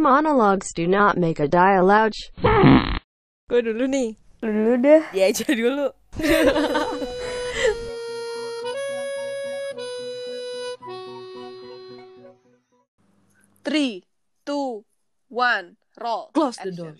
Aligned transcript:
monologues 0.00 0.72
do 0.72 0.88
not 0.88 1.20
make 1.20 1.38
a 1.38 1.46
dialogue. 1.46 2.16
Gue 3.52 3.60
dulu 3.60 3.84
nih. 3.84 4.16
Dulu 4.40 4.80
deh. 4.80 5.04
Ya 5.12 5.28
aja 5.28 5.44
dulu. 5.52 5.92
Three, 13.60 14.08
two, 14.48 14.88
one, 15.28 15.76
roll. 16.00 16.32
Close 16.32 16.56
the 16.64 16.72
door. 16.72 16.96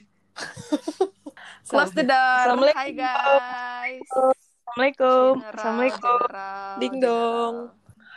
Close 1.65 1.97
the 1.97 2.05
door. 2.05 2.69
Hai 2.77 2.93
guys. 2.93 4.05
Assalamualaikum. 4.71 5.41
General, 5.41 5.57
Assalamualaikum. 5.57 6.21
General, 6.21 6.77
Ding 6.79 6.97
General. 7.01 7.09
dong. 7.09 7.55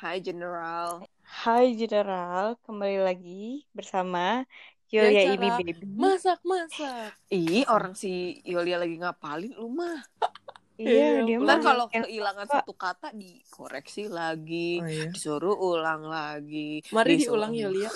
Hai 0.04 0.18
General. 0.20 0.90
Hai 1.34 1.74
General, 1.74 2.46
kembali 2.62 3.00
lagi 3.02 3.66
bersama 3.74 4.46
Yulia 4.94 5.10
cara 5.10 5.34
ini 5.34 5.48
baby. 5.60 5.86
Masak 5.90 6.40
masak. 6.44 7.10
Ih, 7.28 7.66
orang 7.66 7.94
si 7.94 8.12
Yulia 8.44 8.78
lagi 8.78 8.96
ngapalin 8.96 9.52
lu 9.52 9.68
mah. 9.68 10.06
Iya, 10.74 11.22
dia 11.22 11.38
Ntar 11.38 11.46
mah 11.50 11.60
kalau 11.60 11.86
kehilangan 11.88 12.46
satu 12.46 12.74
kata 12.74 13.10
dikoreksi 13.12 14.06
lagi, 14.06 14.78
Oh 14.78 14.86
iya. 14.86 15.10
disuruh 15.10 15.54
ulang 15.54 16.02
lagi. 16.04 16.82
Mari 16.90 17.14
disuruh- 17.16 17.42
diulang 17.42 17.54
Yulia. 17.54 17.90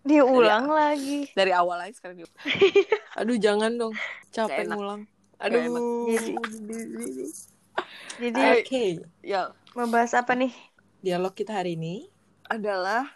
dia 0.00 0.22
ulang 0.22 0.66
lagi. 0.66 1.26
Dari 1.30 1.50
awal 1.50 1.76
lagi 1.80 1.94
sekarang 1.94 2.18
di- 2.18 2.26
Aduh 3.18 3.36
jangan 3.36 3.70
dong. 3.72 3.94
Capek 4.30 4.66
ngulang. 4.66 5.06
Aduh. 5.38 5.58
enak. 5.58 5.82
Jadi 8.16 8.40
Oke. 8.54 8.84
Ya, 9.22 9.40
mau 9.72 9.86
bahas 9.86 10.12
apa 10.12 10.34
nih? 10.34 10.52
Dialog 11.00 11.32
kita 11.32 11.54
hari 11.54 11.74
ini. 11.74 12.10
adalah 12.44 13.06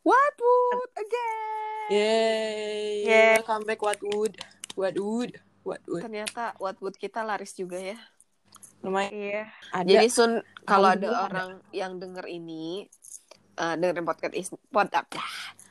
What 0.00 0.34
would 0.38 0.92
again? 0.96 1.45
Yeay. 1.86 3.06
Yeay. 3.06 3.38
Welcome 3.38 3.62
back 3.64 3.78
What 3.78 4.00
Would. 4.02 4.34
What 4.74 4.94
Would. 4.96 5.38
What 5.62 5.82
Would. 5.86 6.02
Ternyata 6.02 6.58
What 6.58 6.76
would 6.80 6.94
kita 6.94 7.22
laris 7.22 7.54
juga 7.54 7.78
ya. 7.78 7.98
Lumayan 8.82 9.10
Iya. 9.10 9.42
ada. 9.70 9.86
Jadi 9.88 10.06
Sun 10.08 10.32
kalau 10.62 10.90
ada 10.90 11.08
orang 11.22 11.62
yang 11.70 11.96
denger 11.96 12.26
ini 12.26 12.90
eh, 13.54 13.74
dengerin 13.74 14.04
podcast 14.04 14.34
is, 14.34 14.50
pod, 14.68 14.90
ah, 14.90 15.06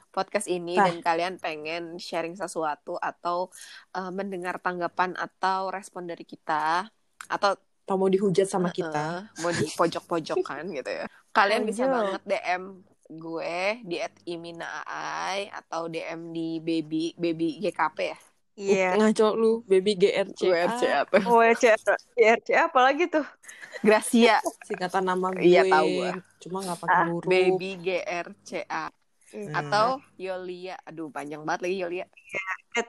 podcast 0.09 0.47
ini 0.47 0.73
Ah. 0.73 0.87
dan 0.87 1.03
kalian 1.03 1.35
pengen 1.35 1.99
sharing 1.99 2.33
sesuatu 2.33 2.95
atau 2.95 3.51
eh, 3.91 4.09
mendengar 4.09 4.57
tanggapan 4.57 5.13
atau 5.13 5.67
respon 5.67 6.05
dari 6.05 6.23
kita 6.23 6.87
atau 7.27 7.59
Atau 7.85 7.95
mau 7.95 8.09
dihujat 8.09 8.49
sama 8.49 8.71
kita. 8.71 9.29
mau 9.37 9.51
di 9.51 9.67
pojok-pojokan 9.77 10.73
gitu 10.73 10.89
ya. 10.89 11.05
Kalian 11.29 11.61
bisa 11.61 11.85
banget 11.85 12.23
DM 12.25 12.81
gue 13.05 13.85
di 13.85 13.97
@iminaai 14.25 15.51
atau 15.53 15.85
DM 15.85 16.33
di 16.33 16.57
baby 16.57 17.13
baby 17.15 17.61
GKP 17.61 17.97
ya. 18.01 18.17
Iya. 18.55 18.89
Ngaco 18.95 19.35
lu, 19.35 19.51
baby 19.67 19.99
GRC. 19.99 20.39
GRCA 20.47 21.03
tuh. 21.11 21.19
WC, 21.27 21.75
WRC 22.15 22.47
apa 22.55 22.79
lagi 22.79 23.11
tuh? 23.11 23.27
Gracia 23.83 24.39
Singkatan 24.63 25.03
nama 25.03 25.27
gue. 25.35 25.43
Iya, 25.43 25.67
tahu 25.67 25.87
gua. 25.91 26.11
Cuma 26.39 26.57
nggak 26.63 26.79
pakai 26.79 26.95
Ah, 26.95 27.05
huruf. 27.11 27.27
baby 27.27 27.75
GRCA 27.75 28.85
Hmm. 29.35 29.51
atau 29.51 29.99
Yolia. 30.15 30.79
Aduh 30.87 31.11
panjang 31.11 31.43
banget 31.43 31.67
lagi 31.67 31.77
Yolia. 31.83 32.05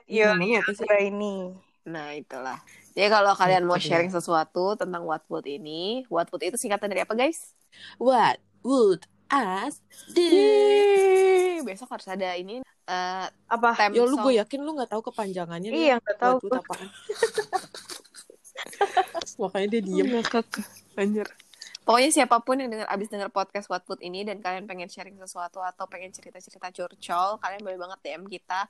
Iya, 0.07 0.31
lu 0.39 0.47
apa 0.55 0.71
sih? 0.71 0.87
Yulia 0.87 0.99
ini. 1.03 1.35
Nah 1.83 2.15
itulah. 2.15 2.63
Jadi 2.95 3.07
kalau 3.11 3.35
kalian 3.35 3.67
mau 3.67 3.75
sharing 3.75 4.07
sesuatu 4.07 4.79
tentang 4.79 5.03
Whatwood 5.03 5.43
ini, 5.43 6.07
Whatwood 6.07 6.47
itu 6.47 6.55
singkatan 6.55 6.87
dari 6.87 7.03
apa 7.03 7.11
guys? 7.11 7.51
What 7.99 8.39
would 8.63 9.03
us 9.29 9.81
do? 10.09 10.21
Yeay. 10.21 11.61
Besok 11.61 11.89
harus 11.91 12.07
ada 12.07 12.33
ini 12.33 12.63
eh 12.63 13.25
Apa? 13.47 13.69
tem 13.75 13.91
Ya 13.91 14.03
lu 14.03 14.15
gue 14.17 14.33
yakin 14.37 14.59
lu 14.61 14.73
gak 14.75 14.89
tahu 14.89 15.01
kepanjangannya 15.05 15.69
nih. 15.69 15.81
Iya, 15.91 15.95
nggak 15.99 16.17
tahu 16.17 16.35
What 16.45 16.63
apaan. 16.63 16.87
Makanya 19.37 19.67
dia 19.69 19.81
diem. 19.83 20.07
Anjir. 20.95 21.27
Pokoknya 21.83 22.09
siapa 22.11 22.39
pun 22.43 22.59
yang 22.59 22.67
dengar 22.67 22.87
abis 22.87 23.07
dengar 23.07 23.31
podcast 23.31 23.67
Whatwood 23.67 23.99
ini 23.99 24.23
dan 24.23 24.39
kalian 24.43 24.67
pengen 24.67 24.87
sharing 24.87 25.15
sesuatu 25.15 25.59
atau 25.59 25.87
pengen 25.87 26.11
cerita-cerita 26.11 26.67
curcol, 26.67 27.39
kalian 27.39 27.61
boleh 27.63 27.77
banget 27.77 27.99
DM 28.03 28.25
kita 28.27 28.67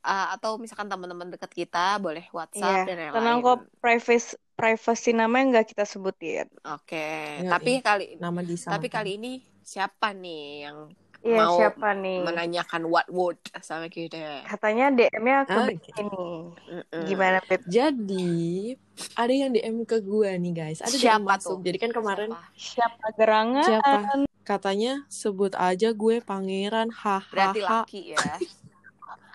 Uh, 0.00 0.32
atau 0.32 0.56
misalkan 0.56 0.88
teman-teman 0.88 1.28
dekat 1.28 1.52
kita 1.52 2.00
boleh 2.00 2.24
WhatsApp 2.32 2.72
Iya. 2.72 2.84
dan 2.88 2.96
yang 2.96 3.12
Tenang 3.20 3.38
kok 3.44 3.68
privacy 3.84 4.32
privacy 4.56 5.12
namanya 5.12 5.60
nggak 5.60 5.76
kita 5.76 5.84
sebutin. 5.84 6.48
Oke, 6.64 7.44
Iya, 7.44 7.52
tapi 7.52 7.72
iya. 7.76 7.84
kali 7.84 8.06
Nama 8.16 8.40
disama. 8.40 8.72
tapi 8.72 8.88
kali 8.88 9.20
ini 9.20 9.44
siapa 9.70 10.10
nih 10.12 10.66
yang 10.66 10.78
Iya, 11.20 11.36
Mau 11.36 11.52
siapa 11.52 11.92
nih? 11.92 12.24
menanyakan 12.24 12.88
Whatwood 12.88 13.36
sama 13.60 13.92
kita? 13.92 14.40
Katanya 14.48 14.88
DM-nya 14.88 15.44
ke 15.44 15.52
Ah, 15.52 15.68
Beb 15.68 15.76
oke. 15.76 15.90
ini. 15.92 16.24
Gimana 17.04 17.38
Beb? 17.44 17.60
Jadi 17.68 18.72
ada 19.12 19.28
yang 19.28 19.52
DM 19.52 19.84
ke 19.84 20.00
gue 20.00 20.30
nih 20.40 20.52
guys. 20.56 20.80
Ada 20.80 20.96
yang 20.96 21.20
Siapa 21.20 21.28
masuk. 21.36 21.60
tuh? 21.60 21.68
Jadi 21.68 21.76
kan 21.76 21.92
kemarin 21.92 22.30
Siapa? 22.32 22.56
Siapa 22.56 23.06
gerangan? 23.20 23.64
siapa? 23.68 23.98
Katanya 24.40 24.92
sebut 25.12 25.52
aja 25.60 25.92
gue 25.92 26.24
pangeran 26.24 26.88
Berarti 26.88 27.60
hahaha. 27.60 27.84
laki 27.84 28.00
ya. 28.16 28.28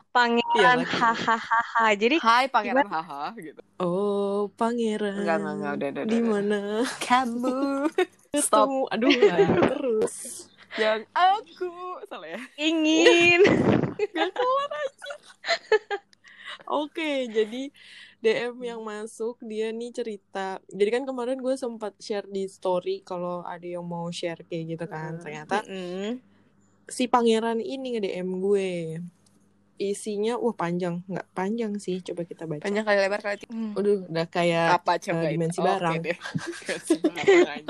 Pangeran 0.10 0.80
Iya, 0.82 0.90
hahaha. 0.90 1.86
Jadi 1.94 2.18
Hai 2.18 2.50
pangeran 2.50 2.88
haha 2.90 3.30
gitu. 3.38 3.62
Oh 3.78 4.25
pangeran. 4.52 5.24
Enggak, 5.24 5.38
enggak, 5.42 5.56
enggak, 5.56 5.74
udah, 5.74 5.90
udah, 5.90 6.04
Di 6.06 6.20
mana? 6.22 6.60
Kamu 7.02 7.58
stop. 8.46 8.70
Aduh 8.92 9.10
terus. 9.72 10.48
yang 10.76 11.08
aku 11.16 11.72
salah 12.12 12.36
ya. 12.36 12.40
ingin. 12.60 13.42
Oke, 16.68 17.30
jadi 17.32 17.72
DM 18.20 18.58
yang 18.66 18.82
masuk 18.82 19.38
dia 19.46 19.70
nih 19.70 19.94
cerita. 19.94 20.60
Jadi 20.68 20.90
kan 20.90 21.04
kemarin 21.06 21.40
gue 21.40 21.56
sempat 21.56 21.94
share 22.02 22.26
di 22.26 22.50
story 22.50 23.06
kalau 23.06 23.46
ada 23.46 23.64
yang 23.64 23.86
mau 23.86 24.10
share 24.10 24.42
kayak 24.50 24.76
gitu 24.76 24.86
kan. 24.90 25.16
Hmm. 25.16 25.22
Ternyata 25.22 25.62
Mm-mm. 25.70 26.20
si 26.90 27.06
pangeran 27.06 27.62
ini 27.62 27.96
nge-DM 27.96 28.30
gue. 28.42 28.72
Isinya 29.76 30.40
wah 30.40 30.56
panjang, 30.56 31.04
nggak 31.04 31.28
panjang 31.36 31.76
sih. 31.78 32.00
Coba 32.00 32.24
kita 32.24 32.48
baca. 32.48 32.64
Banyak 32.64 32.84
kali 32.88 32.98
lebar 33.04 33.20
kali 33.20 33.44
Hmm. 33.52 33.76
Udah 33.76 34.08
udah 34.08 34.26
kayak 34.32 34.80
apa 34.80 34.96
coba 35.04 35.28
itu? 35.28 35.34
dimensi 35.36 35.60
Oh, 35.60 35.66
barang. 35.68 35.94
oke 36.00 36.06
deh. 36.08 36.18
Dimensi 36.96 36.96
barang. 37.04 37.64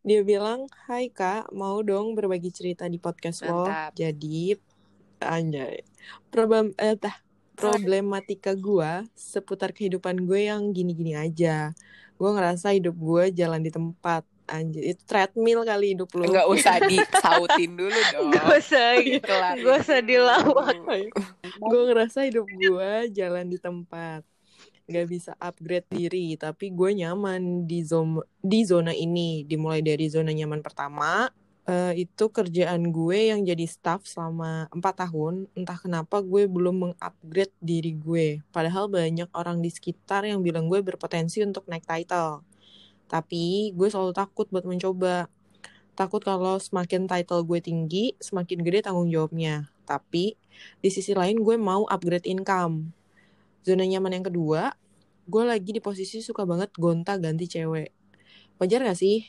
dia 0.00 0.20
bilang, 0.24 0.64
"Hai 0.88 1.12
Kak, 1.12 1.52
mau 1.52 1.84
dong 1.84 2.16
berbagi 2.16 2.48
cerita 2.48 2.88
di 2.88 2.96
podcast 2.96 3.44
lo." 3.44 3.68
Jadi 3.92 4.56
anjay. 5.20 5.84
Problem 6.32 6.72
eh 6.80 6.96
tah 6.96 7.20
problematika 7.52 8.54
gua 8.54 9.02
seputar 9.12 9.74
kehidupan 9.74 10.24
gue 10.24 10.48
yang 10.48 10.70
gini-gini 10.72 11.18
aja. 11.18 11.74
Gue 12.16 12.30
ngerasa 12.32 12.72
hidup 12.72 12.94
gue 12.96 13.34
jalan 13.34 13.60
di 13.60 13.70
tempat. 13.70 14.22
Anjir, 14.48 14.80
itu 14.82 15.02
treadmill 15.04 15.60
kali 15.62 15.92
hidup 15.92 16.08
lu. 16.12 16.24
Enggak 16.24 16.48
usah 16.48 16.80
disautin 16.82 17.76
dulu 17.76 17.92
dong. 18.16 18.32
Gak 18.32 18.46
usah 18.56 18.96
Dikelarin 18.96 19.60
Gak 19.62 19.76
usah 19.84 19.98
dulu. 20.00 20.08
dilawan. 20.08 20.76
gue 21.58 21.82
ngerasa 21.84 22.18
hidup 22.24 22.48
gue 22.48 22.92
jalan 23.12 23.46
di 23.46 23.58
tempat 23.58 24.24
nggak 24.88 25.04
bisa 25.04 25.36
upgrade 25.36 25.84
diri 25.92 26.32
tapi 26.34 26.72
gue 26.72 26.96
nyaman 26.96 27.68
di 27.68 27.84
zona 27.84 28.24
di 28.40 28.64
zona 28.64 28.88
ini 28.88 29.44
dimulai 29.44 29.84
dari 29.84 30.08
zona 30.08 30.32
nyaman 30.32 30.64
pertama 30.64 31.28
eh, 31.68 31.92
itu 32.00 32.32
kerjaan 32.32 32.88
gue 32.88 33.28
yang 33.28 33.44
jadi 33.44 33.68
staff 33.68 34.08
selama 34.08 34.64
empat 34.72 35.04
tahun 35.04 35.44
entah 35.52 35.76
kenapa 35.76 36.24
gue 36.24 36.48
belum 36.48 36.88
mengupgrade 36.88 37.52
diri 37.60 37.92
gue 37.92 38.40
padahal 38.48 38.88
banyak 38.88 39.28
orang 39.36 39.60
di 39.60 39.68
sekitar 39.68 40.24
yang 40.24 40.40
bilang 40.40 40.72
gue 40.72 40.80
berpotensi 40.80 41.44
untuk 41.44 41.68
naik 41.68 41.84
title 41.84 42.40
tapi 43.08 43.72
gue 43.72 43.88
selalu 43.88 44.12
takut 44.12 44.46
buat 44.52 44.68
mencoba 44.68 45.26
takut 45.98 46.22
kalau 46.22 46.60
semakin 46.62 47.10
title 47.10 47.42
gue 47.42 47.58
tinggi 47.58 48.14
semakin 48.22 48.62
gede 48.62 48.86
tanggung 48.86 49.10
jawabnya 49.10 49.72
tapi 49.88 50.36
di 50.84 50.88
sisi 50.92 51.16
lain 51.16 51.40
gue 51.40 51.56
mau 51.56 51.88
upgrade 51.88 52.28
income. 52.28 52.92
Zona 53.64 53.88
nyaman 53.88 54.20
yang 54.20 54.26
kedua, 54.28 54.76
gue 55.24 55.42
lagi 55.48 55.72
di 55.72 55.80
posisi 55.80 56.20
suka 56.20 56.44
banget 56.44 56.76
gonta 56.76 57.16
ganti 57.16 57.48
cewek. 57.48 57.88
Wajar 58.60 58.84
gak 58.84 58.98
sih? 59.00 59.24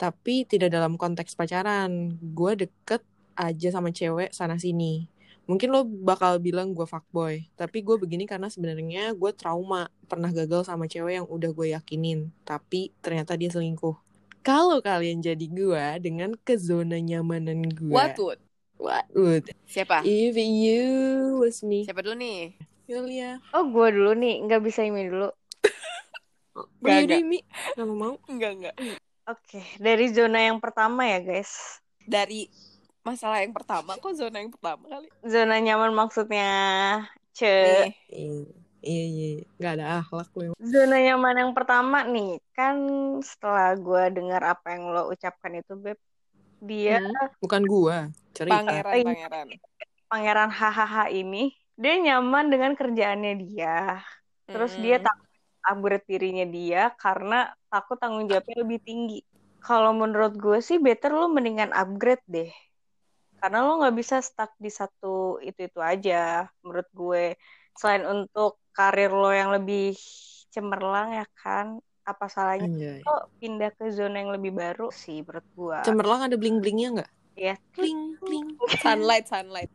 Tapi 0.00 0.48
tidak 0.48 0.72
dalam 0.72 0.96
konteks 0.96 1.36
pacaran. 1.36 2.16
Gue 2.32 2.56
deket 2.56 3.04
aja 3.36 3.68
sama 3.68 3.92
cewek 3.92 4.32
sana 4.32 4.56
sini. 4.56 5.04
Mungkin 5.50 5.74
lo 5.74 5.82
bakal 5.82 6.38
bilang 6.38 6.70
gue 6.70 6.86
fuckboy. 6.86 7.42
Tapi 7.58 7.82
gue 7.82 7.98
begini 7.98 8.22
karena 8.22 8.46
sebenarnya 8.46 9.10
gue 9.18 9.30
trauma. 9.34 9.90
Pernah 10.06 10.30
gagal 10.30 10.70
sama 10.70 10.86
cewek 10.86 11.18
yang 11.18 11.26
udah 11.26 11.50
gue 11.50 11.74
yakinin. 11.74 12.30
Tapi 12.46 12.94
ternyata 13.02 13.34
dia 13.34 13.50
selingkuh. 13.50 13.98
Kalau 14.46 14.78
kalian 14.78 15.18
jadi 15.18 15.46
gue 15.50 15.84
dengan 15.98 16.38
ke 16.38 16.54
zona 16.54 17.02
nyamanan 17.02 17.66
gue. 17.66 17.90
Whatwood? 17.90 18.38
What 18.80 19.10
would 19.12 19.50
Siapa? 19.66 20.06
If 20.06 20.38
you 20.38 20.86
was 21.42 21.66
me. 21.66 21.82
Siapa 21.82 22.00
dulu 22.00 22.14
nih? 22.16 22.54
Yulia. 22.86 23.42
Oh 23.50 23.66
gue 23.68 23.88
dulu 23.92 24.16
nih 24.16 24.40
Nggak 24.46 24.62
bisa 24.64 24.86
ini 24.86 25.06
dulu 25.06 25.28
Gak, 26.86 27.06
jadi 27.06 27.20
Mi. 27.26 27.44
Gak 27.76 27.86
mau. 27.86 28.16
Enggak, 28.26 28.52
enggak. 28.56 28.76
Oke 29.28 29.60
Dari 29.76 30.06
zona 30.14 30.46
yang 30.46 30.62
pertama 30.62 31.04
ya 31.04 31.20
guys 31.20 31.82
Dari 32.08 32.48
masalah 33.08 33.38
yang 33.44 33.54
pertama 33.56 33.90
kok 34.02 34.12
zona 34.20 34.36
yang 34.42 34.52
pertama 34.54 34.84
kali. 34.92 35.08
Zona 35.32 35.54
nyaman 35.64 35.92
maksudnya 36.00 36.42
ce. 37.32 37.46
Iya, 37.64 37.84
iya, 38.88 39.02
iya. 39.12 39.26
Gak 39.62 39.72
ada 39.76 39.84
akhlak 40.00 40.28
lu. 40.38 40.52
Zona 40.72 40.96
nyaman 41.06 41.34
yang 41.42 41.52
pertama 41.56 41.96
nih, 42.12 42.28
kan 42.56 42.76
setelah 43.30 43.66
gue 43.84 44.02
dengar 44.16 44.42
apa 44.52 44.66
yang 44.74 44.84
lo 44.94 45.00
ucapkan 45.12 45.52
itu, 45.60 45.72
Beb, 45.84 45.98
dia 46.68 46.94
Hmm, 46.96 47.12
Bukan 47.42 47.62
gua, 47.72 47.96
cerita. 48.36 48.70
pangeran 48.70 48.96
Eh, 48.96 49.04
pangeran. 49.06 49.48
pangeran 50.10 50.50
hahaha 50.60 51.02
ini, 51.18 51.38
dia 51.82 51.92
nyaman 52.04 52.44
dengan 52.52 52.72
kerjaannya 52.80 53.32
dia. 53.44 53.68
Terus 54.50 54.72
dia 54.84 54.96
Mm-mm. 54.96 55.04
takut 55.06 55.28
upgrade 55.68 56.06
dirinya 56.10 56.44
dia 56.56 56.78
karena 57.02 57.34
takut 57.70 57.96
tanggung 58.00 58.26
jawabnya 58.30 58.56
lebih 58.64 58.78
tinggi. 58.86 59.14
Kalau 59.64 59.90
menurut 60.00 60.32
gue 60.44 60.58
sih 60.68 60.78
better 60.86 61.10
lo 61.18 61.24
mendingan 61.36 61.70
upgrade 61.80 62.24
deh. 62.34 62.50
Karena 63.40 63.64
lo 63.64 63.80
nggak 63.80 63.96
bisa 63.96 64.20
stuck 64.20 64.52
di 64.60 64.68
satu 64.68 65.40
itu-itu 65.40 65.80
aja 65.80 66.44
menurut 66.60 66.88
gue. 66.92 67.24
Selain 67.72 68.04
untuk 68.04 68.60
karir 68.76 69.08
lo 69.10 69.32
yang 69.32 69.50
lebih 69.56 69.96
cemerlang 70.52 71.16
ya 71.16 71.26
kan, 71.40 71.80
apa 72.04 72.26
salahnya 72.28 72.68
Anjay. 72.68 73.00
lo 73.00 73.32
pindah 73.40 73.70
ke 73.72 73.88
zona 73.96 74.20
yang 74.20 74.32
lebih 74.36 74.52
baru 74.52 74.92
sih 74.92 75.24
menurut 75.24 75.46
gue. 75.56 75.78
Cemerlang 75.88 76.20
ada 76.28 76.36
bling-blingnya 76.36 76.88
nggak? 77.00 77.10
Ya, 77.40 77.56
Bling, 77.72 78.20
bling. 78.20 78.60
sunlight 78.84 79.24
sunlight. 79.24 79.72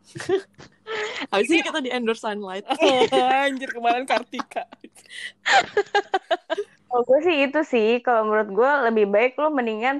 Habis 1.33 1.49
ini 1.49 1.65
kita 1.65 1.81
di 1.81 1.89
endorse 1.89 2.21
sunlight. 2.21 2.61
Anjir 3.49 3.73
kemarin 3.73 4.05
Kartika. 4.05 4.69
Kalau 6.85 7.01
gue 7.01 7.19
sih 7.25 7.35
itu 7.49 7.59
sih, 7.65 7.89
kalau 8.05 8.29
menurut 8.29 8.49
gue 8.53 8.71
lebih 8.93 9.05
baik 9.09 9.33
lo 9.41 9.49
mendingan 9.49 9.97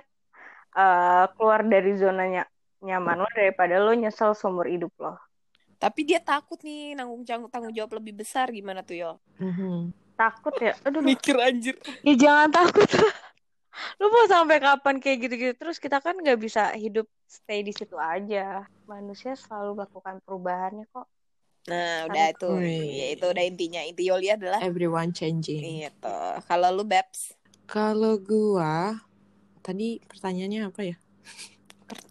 eh, 0.77 1.25
keluar 1.33 1.65
dari 1.65 1.97
zonanya 1.97 2.45
nyaman 2.85 3.17
lo 3.25 3.29
daripada 3.33 3.81
lo 3.81 3.91
nyesel 3.97 4.37
seumur 4.37 4.69
hidup 4.69 4.93
lo. 5.01 5.17
Tapi 5.75 6.07
dia 6.07 6.21
takut 6.23 6.61
nih 6.63 6.95
nanggung 6.95 7.25
tanggung, 7.27 7.51
tanggung 7.51 7.73
jawab 7.75 7.99
lebih 7.99 8.21
besar 8.23 8.47
gimana 8.53 8.85
tuh 8.85 8.95
yo? 8.95 9.11
Mhm. 9.41 9.91
Takut 10.15 10.55
ya? 10.61 10.73
Aduh. 10.87 11.03
Mikir 11.03 11.35
anjir. 11.41 11.75
ya 12.05 12.13
jangan 12.15 12.49
takut. 12.53 12.87
lo 13.99 14.07
mau 14.07 14.23
sampai 14.23 14.63
kapan 14.63 15.03
kayak 15.03 15.27
gitu-gitu 15.27 15.53
terus 15.59 15.83
kita 15.83 15.99
kan 15.99 16.15
nggak 16.15 16.39
bisa 16.39 16.71
hidup 16.79 17.03
stay 17.27 17.59
di 17.65 17.75
situ 17.75 17.99
aja. 17.99 18.63
Manusia 18.87 19.35
selalu 19.35 19.83
melakukan 19.83 20.23
perubahannya 20.23 20.87
kok. 20.93 21.09
Nah, 21.65 22.05
udah 22.05 22.25
itu. 22.29 22.49
Ya 22.95 23.07
itu 23.17 23.25
udah 23.25 23.43
intinya. 23.43 23.81
Inti 23.81 24.05
Yoli 24.05 24.29
adalah 24.29 24.61
Everyone 24.61 25.09
changing. 25.11 25.89
itu. 25.89 26.17
Kalau 26.45 26.69
lu 26.71 26.85
Babs 26.85 27.33
Kalau 27.65 28.21
gua 28.21 29.01
tadi 29.65 29.97
pertanyaannya 30.05 30.69
apa 30.69 30.81
ya? 30.85 30.95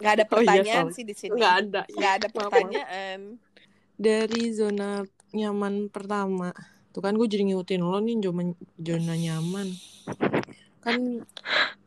Nggak 0.00 0.12
ada 0.20 0.24
Oh 0.34 0.40
iya, 0.42 0.62
pertanyaan 0.62 0.86
sih 0.94 1.04
di 1.06 1.14
sini. 1.14 1.34
Nggak 1.34 1.54
ada. 1.66 1.82
Nggak 1.90 2.12
ada 2.18 2.28
pertanyaan. 2.30 3.18
Dari 3.94 4.42
zona 4.54 5.02
nyaman 5.34 5.90
pertama. 5.90 6.50
Tuh 6.94 7.02
kan 7.02 7.18
gue 7.18 7.26
jadi 7.26 7.42
ngikutin 7.50 7.82
lo 7.82 7.98
nih 7.98 8.22
zona, 8.22 8.42
zona 8.78 9.14
nyaman. 9.18 9.68
Kan 10.78 11.26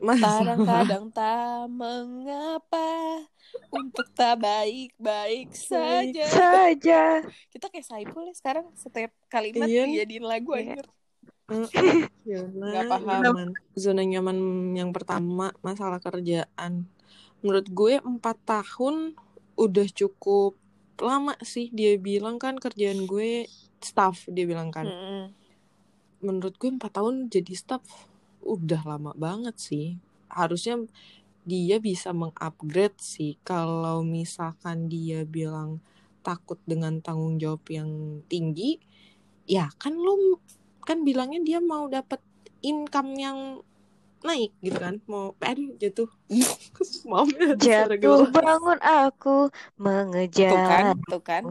masalah. 0.04 0.56
Kadang-kadang 0.60 1.06
tak 1.16 1.72
mengapa 1.72 2.90
untuk 3.72 4.08
tak 4.12 4.44
baik-baik 4.44 5.56
saja. 5.56 6.28
Saja. 6.28 7.24
Kita 7.48 7.72
kayak 7.72 7.88
Saipul 7.88 8.28
ya 8.28 8.36
sekarang 8.36 8.68
setiap 8.76 9.16
kalimat 9.32 9.68
Iya 9.68 9.88
dijadiin 9.88 10.26
lagu 10.28 10.52
Iya. 10.56 10.76
anjir. 10.76 10.88
Zona 12.28 12.68
nyaman. 13.24 13.50
Zona 13.80 14.02
nyaman 14.04 14.38
yang 14.76 14.92
pertama 14.92 15.56
masalah 15.64 16.04
kerjaan. 16.04 16.92
Menurut 17.42 17.68
gue 17.70 17.94
empat 18.02 18.38
tahun 18.46 19.14
udah 19.58 19.88
cukup 19.94 20.58
lama 21.02 21.38
sih. 21.46 21.70
Dia 21.74 21.98
bilang 22.02 22.42
kan 22.42 22.58
kerjaan 22.58 23.06
gue 23.06 23.46
staff 23.82 24.26
dia 24.30 24.46
bilang 24.50 24.74
kan. 24.74 24.90
Mm-mm. 24.90 25.24
Menurut 26.22 26.58
gue 26.58 26.70
empat 26.74 26.98
tahun 26.98 27.30
jadi 27.30 27.54
staff 27.54 27.84
udah 28.42 28.82
lama 28.86 29.12
banget 29.14 29.56
sih. 29.58 30.02
Harusnya 30.30 30.82
dia 31.48 31.78
bisa 31.80 32.12
mengupgrade 32.12 32.98
sih. 33.00 33.38
Kalau 33.46 34.02
misalkan 34.02 34.90
dia 34.90 35.24
bilang 35.24 35.80
takut 36.26 36.60
dengan 36.68 37.00
tanggung 37.00 37.40
jawab 37.40 37.64
yang 37.72 38.20
tinggi, 38.28 38.84
ya 39.48 39.72
kan 39.80 39.96
lu 39.96 40.42
kan 40.84 41.08
bilangnya 41.08 41.40
dia 41.40 41.60
mau 41.64 41.88
dapat 41.88 42.20
income 42.60 43.16
yang 43.16 43.40
naik 44.26 44.52
gitu 44.66 44.78
kan 44.86 44.96
mau 45.12 45.34
aduh 45.44 45.70
jatuh 45.82 46.10
maaf 47.12 47.30
ya 47.38 47.54
Jatuh 47.64 47.98
gue. 48.04 48.28
bangun 48.36 48.80
aku 48.96 49.30
Tuh 50.48 50.60
kan, 50.70 50.86
mengejar. 50.86 50.96
tuh 51.10 51.22
kan. 51.30 51.44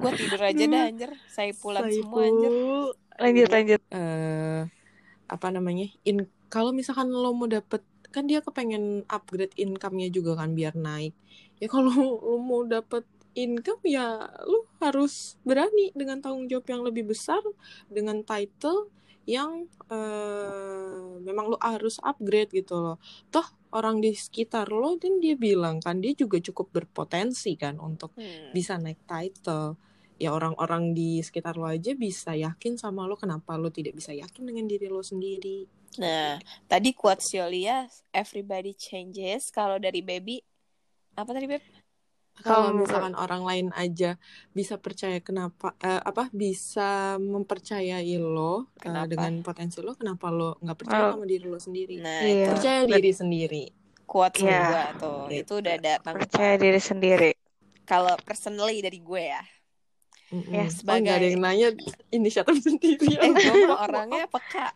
Gue 0.00 0.10
tidur 0.18 0.40
aja 0.50 0.64
dah 0.72 0.82
anjir. 0.88 1.10
Saipulan 1.34 1.86
semua 1.96 2.20
anjir. 2.30 2.54
Lanjut 3.20 3.48
lanjut. 3.54 3.80
eh 3.94 4.62
apa 5.26 5.48
namanya 5.50 5.86
in 6.06 6.26
kalau 6.52 6.70
misalkan 6.70 7.10
lo 7.10 7.34
mau 7.34 7.48
dapet 7.50 7.82
kan 8.14 8.24
dia 8.30 8.40
kepengen 8.46 9.02
upgrade 9.10 9.54
income-nya 9.58 10.08
juga 10.14 10.38
kan 10.40 10.54
biar 10.58 10.74
naik 10.78 11.12
ya 11.60 11.66
kalau 11.66 11.90
lo 12.26 12.36
mau 12.38 12.62
dapet 12.66 13.02
income 13.36 13.82
ya 13.86 14.30
lo 14.46 14.70
harus 14.82 15.36
berani 15.48 15.90
dengan 15.98 16.18
tanggung 16.22 16.46
jawab 16.50 16.66
yang 16.72 16.82
lebih 16.86 17.04
besar 17.12 17.42
dengan 17.90 18.22
title 18.24 18.88
yang 19.26 19.66
eh 19.90 21.18
memang 21.20 21.50
lo 21.50 21.58
harus 21.58 21.98
upgrade 22.00 22.54
gitu 22.54 22.78
loh 22.78 22.96
toh 23.28 23.44
orang 23.74 23.98
di 23.98 24.14
sekitar 24.14 24.70
lo 24.70 24.94
dan 24.96 25.18
dia 25.18 25.34
bilang 25.34 25.82
kan 25.82 25.98
dia 25.98 26.14
juga 26.14 26.38
cukup 26.38 26.70
berpotensi 26.72 27.58
kan 27.58 27.76
untuk 27.82 28.14
Hmm. 28.14 28.54
bisa 28.54 28.78
naik 28.78 29.02
title 29.04 29.76
ya 30.16 30.32
orang-orang 30.32 30.96
di 30.96 31.20
sekitar 31.20 31.58
lo 31.60 31.68
aja 31.68 31.92
bisa 31.92 32.32
yakin 32.32 32.80
sama 32.80 33.04
lo 33.04 33.18
kenapa 33.20 33.58
lo 33.60 33.68
tidak 33.68 33.98
bisa 33.98 34.14
yakin 34.16 34.46
dengan 34.48 34.64
diri 34.70 34.86
lo 34.88 35.02
sendiri 35.02 35.66
Nah, 35.96 36.36
tadi 36.68 36.92
quotes 36.92 37.32
Yolia, 37.32 37.88
everybody 38.12 38.76
changes. 38.76 39.48
Kalau 39.48 39.80
dari 39.80 40.04
baby, 40.04 40.36
apa 41.16 41.32
tadi 41.32 41.48
beb? 41.48 41.64
Kalau 42.36 42.68
Kalau 42.68 42.78
misalkan 42.78 43.14
orang 43.14 43.42
lain 43.42 43.66
aja 43.72 44.20
bisa 44.50 44.76
percaya 44.76 45.18
kenapa 45.18 45.72
eh, 45.78 45.98
apa 45.98 46.28
bisa 46.30 47.16
mempercayai 47.16 48.12
lo 48.16 48.68
Kenapa? 48.76 49.08
dengan 49.08 49.40
potensi 49.40 49.80
lo 49.80 49.92
kenapa 49.92 50.28
lo 50.28 50.60
nggak 50.60 50.76
percaya 50.76 51.02
Oh. 51.06 51.12
sama 51.14 51.24
diri 51.24 51.44
lo 51.44 51.56
sendiri 51.56 51.96
Nah, 51.96 52.20
Iya. 52.20 52.28
itu 52.28 52.50
percaya 52.52 52.80
diri 52.86 53.10
sendiri 53.10 53.64
quotes 54.04 54.38
Iya. 54.38 54.60
kedua 54.60 54.84
tuh. 54.96 55.20
Gitu. 55.26 55.40
Itu 55.40 55.52
udah 55.58 55.76
datang. 55.78 56.14
Percaya 56.14 56.54
diri 56.56 56.78
sendiri. 56.78 57.30
Kalau 57.82 58.14
personally 58.20 58.78
dari 58.78 58.98
gue 58.98 59.24
ya. 59.24 59.42
Mm-mm. 60.26 60.46
Ya, 60.48 60.62
oh 60.62 60.68
sebagai- 60.68 61.02
nggak 61.02 61.16
ada 61.16 61.26
yang 61.28 61.40
nanya 61.40 61.68
inisiatif 62.10 62.56
sendiri 62.66 63.06
Eh, 63.08 63.30
gue 63.30 63.64
Maaf. 63.64 63.82
orangnya 63.84 64.26
peka. 64.26 64.70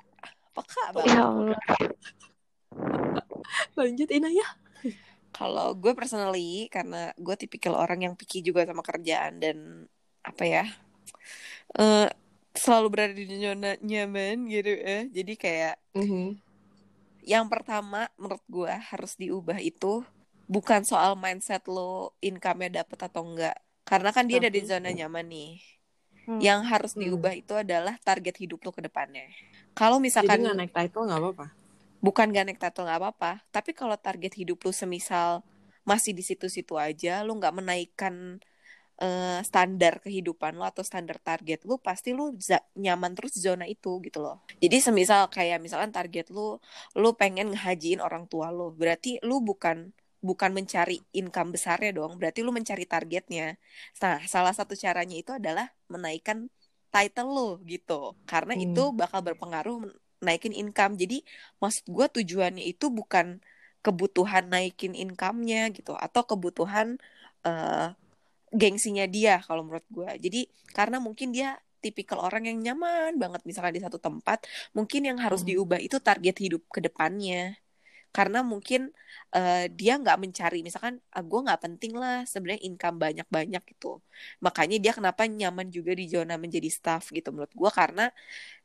Peka 0.50 0.82
Ya 0.82 0.90
banget. 0.90 1.16
Allah. 1.16 1.60
lanjut 3.72 4.08
Inaya 4.08 4.46
Kalau 5.40 5.72
gue 5.82 5.92
personally, 5.96 6.68
karena 6.74 7.16
gue 7.16 7.34
tipikal 7.42 7.74
orang 7.82 8.04
yang 8.04 8.14
picky 8.20 8.44
juga 8.44 8.68
sama 8.68 8.84
kerjaan 8.84 9.40
dan 9.40 9.56
apa 10.20 10.44
ya, 10.44 10.64
eh 11.80 12.08
selalu 12.62 12.86
berada 12.92 13.14
di 13.16 13.24
zona 13.40 13.70
nyaman 13.80 14.36
gitu 14.52 14.70
ya. 14.86 14.98
Jadi 15.16 15.32
kayak 15.38 15.74
Mhm. 15.94 16.40
yang 17.24 17.46
pertama 17.52 18.08
menurut 18.16 18.44
gue 18.48 18.72
harus 18.90 19.12
diubah 19.16 19.60
itu 19.60 20.04
bukan 20.50 20.82
soal 20.82 21.14
mindset 21.14 21.62
lo 21.68 22.16
income-nya 22.20 22.82
dapet 22.82 22.98
atau 23.06 23.22
enggak. 23.28 23.56
Karena 23.86 24.10
kan 24.14 24.24
dia 24.28 24.38
ada 24.42 24.50
di 24.50 24.62
zona 24.64 24.90
nyaman 24.90 25.26
nih. 25.28 25.52
Hmm. 26.26 26.40
Yang 26.40 26.60
harus 26.70 26.92
Hmm. 26.96 27.02
diubah 27.04 27.32
itu 27.36 27.54
adalah 27.56 27.94
target 28.00 28.36
hidup 28.40 28.60
lo 28.64 28.70
ke 28.72 28.82
depannya. 28.84 29.28
Kalau 29.76 29.96
jadi 29.96 30.04
misalkan 30.06 30.36
nggak 30.42 30.56
naik 30.58 30.72
title 30.74 31.04
nggak 31.08 31.20
apa-apa 31.20 31.46
bukan 32.04 32.32
gak 32.32 32.44
naik 32.48 32.60
title 32.60 32.84
nggak 32.88 33.00
apa-apa. 33.00 33.32
Tapi 33.54 33.70
kalau 33.76 33.96
target 34.00 34.32
hidup 34.40 34.58
lu 34.64 34.72
semisal 34.72 35.44
masih 35.84 36.12
di 36.12 36.22
situ-situ 36.24 36.76
aja 36.76 37.24
lu 37.26 37.32
nggak 37.40 37.54
menaikkan 37.56 38.14
eh, 39.00 39.40
standar 39.48 40.00
kehidupan 40.04 40.52
lu 40.60 40.64
atau 40.64 40.84
standar 40.84 41.16
target 41.20 41.64
lu 41.64 41.80
pasti 41.80 42.12
lu 42.12 42.36
nyaman 42.76 43.12
terus 43.16 43.32
di 43.36 43.40
zona 43.40 43.64
itu 43.64 44.00
gitu 44.04 44.20
loh. 44.20 44.36
Jadi 44.60 44.76
semisal 44.86 45.28
kayak 45.32 45.58
misalkan 45.64 45.90
target 45.92 46.28
lu 46.36 46.60
lu 47.00 47.10
pengen 47.16 47.52
ngehajiin 47.56 48.00
orang 48.04 48.28
tua 48.28 48.52
lu 48.52 48.72
berarti 48.76 49.20
lu 49.24 49.40
bukan 49.40 49.92
bukan 50.20 50.52
mencari 50.52 51.00
income 51.16 51.48
besarnya 51.56 51.96
dong 51.96 52.20
berarti 52.20 52.44
lu 52.44 52.52
mencari 52.52 52.84
targetnya. 52.84 53.56
Nah 54.04 54.20
salah 54.28 54.52
satu 54.52 54.76
caranya 54.76 55.16
itu 55.16 55.32
adalah 55.32 55.66
menaikkan 55.88 56.48
title 56.92 57.30
lu 57.32 57.48
gitu. 57.64 58.12
Karena 58.28 58.52
Hmm. 58.52 58.64
itu 58.68 58.92
bakal 58.92 59.24
berpengaruh 59.24 59.88
naikin 60.26 60.54
income. 60.62 60.94
Jadi 61.02 61.14
maksud 61.62 61.84
gue 61.96 62.06
tujuannya 62.16 62.64
itu 62.72 62.86
bukan 62.98 63.26
kebutuhan 63.84 64.44
naikin 64.52 64.92
income-nya 65.02 65.58
gitu 65.76 65.92
atau 66.04 66.22
kebutuhan 66.30 66.88
eh 67.48 67.86
gengsinya 68.60 69.04
dia 69.14 69.32
kalau 69.46 69.62
menurut 69.66 69.86
gue 69.96 70.08
jadi 70.24 70.38
karena 70.76 70.96
mungkin 71.06 71.28
dia 71.36 71.48
tipikal 71.84 72.18
orang 72.26 72.42
yang 72.50 72.58
nyaman 72.66 73.10
banget 73.22 73.40
misalnya 73.48 73.72
di 73.78 73.82
satu 73.86 73.98
tempat 74.06 74.38
mungkin 74.76 75.00
yang 75.08 75.18
harus 75.24 75.40
Hmm. 75.40 75.48
diubah 75.48 75.78
itu 75.86 75.96
target 76.06 76.36
hidup 76.44 76.62
ke 76.74 76.80
depannya 76.86 77.54
karena 78.16 78.38
mungkin 78.42 78.90
eh, 79.36 79.70
dia 79.78 79.92
nggak 80.02 80.18
mencari 80.22 80.58
misalkan 80.66 80.98
ah, 81.14 81.22
gue 81.22 81.40
nggak 81.46 81.60
penting 81.64 81.92
lah 81.94 82.26
sebenarnya 82.26 82.62
income 82.68 82.96
banyak 83.04 83.26
banyak 83.30 83.62
gitu. 83.70 84.02
Makanya 84.44 84.76
dia 84.82 84.92
kenapa 84.98 85.22
nyaman 85.30 85.68
juga 85.70 85.92
di 85.94 86.04
zona 86.10 86.34
menjadi 86.38 86.68
staff 86.70 87.14
gitu 87.14 87.28
menurut 87.34 87.52
gue 87.54 87.70
karena 87.70 88.02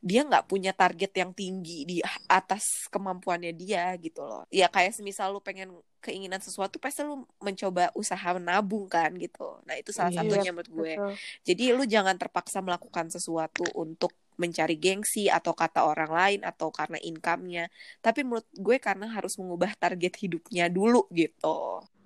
dia 0.02 0.20
nggak 0.28 0.44
punya 0.50 0.70
target 0.76 1.10
yang 1.20 1.30
tinggi 1.34 1.72
di 1.90 1.96
atas 2.30 2.86
kemampuannya 2.92 3.52
dia 3.56 3.94
gitu 3.98 4.20
loh. 4.26 4.42
Ya 4.50 4.66
kayak 4.70 4.92
semisal 4.96 5.34
lu 5.34 5.40
pengen 5.42 5.70
keinginan 6.04 6.38
sesuatu 6.38 6.78
pasti 6.78 7.02
lu 7.02 7.26
mencoba 7.42 7.90
usaha 7.98 8.28
menabung 8.38 8.86
kan 8.86 9.10
gitu. 9.18 9.58
Nah 9.66 9.74
itu 9.80 9.90
salah 9.90 10.12
Iya, 10.12 10.14
satunya 10.14 10.50
menurut 10.54 10.70
gue. 10.70 10.92
Betul. 10.96 11.12
jadi 11.48 11.62
lu 11.76 11.82
jangan 11.88 12.16
terpaksa 12.20 12.58
melakukan 12.62 13.06
sesuatu 13.14 13.64
untuk 13.74 14.12
mencari 14.42 14.74
gengsi 14.84 15.20
atau 15.36 15.52
kata 15.60 15.80
orang 15.90 16.10
lain 16.18 16.40
atau 16.50 16.68
karena 16.78 16.98
income-nya. 17.08 17.62
Tapi 18.04 18.20
menurut 18.26 18.46
gue 18.66 18.76
karena 18.86 19.06
harus 19.16 19.34
mengubah 19.40 19.72
target 19.82 20.12
hidupnya 20.22 20.64
dulu 20.76 21.08
gitu. 21.20 21.46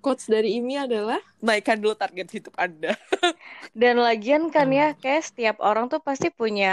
Quotes 0.03 0.25
dari 0.33 0.49
Imi 0.57 0.75
adalah 0.85 1.21
Naikkan 1.41 1.77
dulu 1.81 1.93
target 1.97 2.27
hidup 2.37 2.53
Anda. 2.57 2.93
Dan 3.81 3.95
lagian 4.05 4.43
kan 4.55 4.67
Hmm. 4.67 4.79
ya, 4.79 4.87
kayak 5.01 5.23
setiap 5.27 5.55
orang 5.67 5.85
tuh 5.91 6.01
pasti 6.07 6.27
punya 6.39 6.65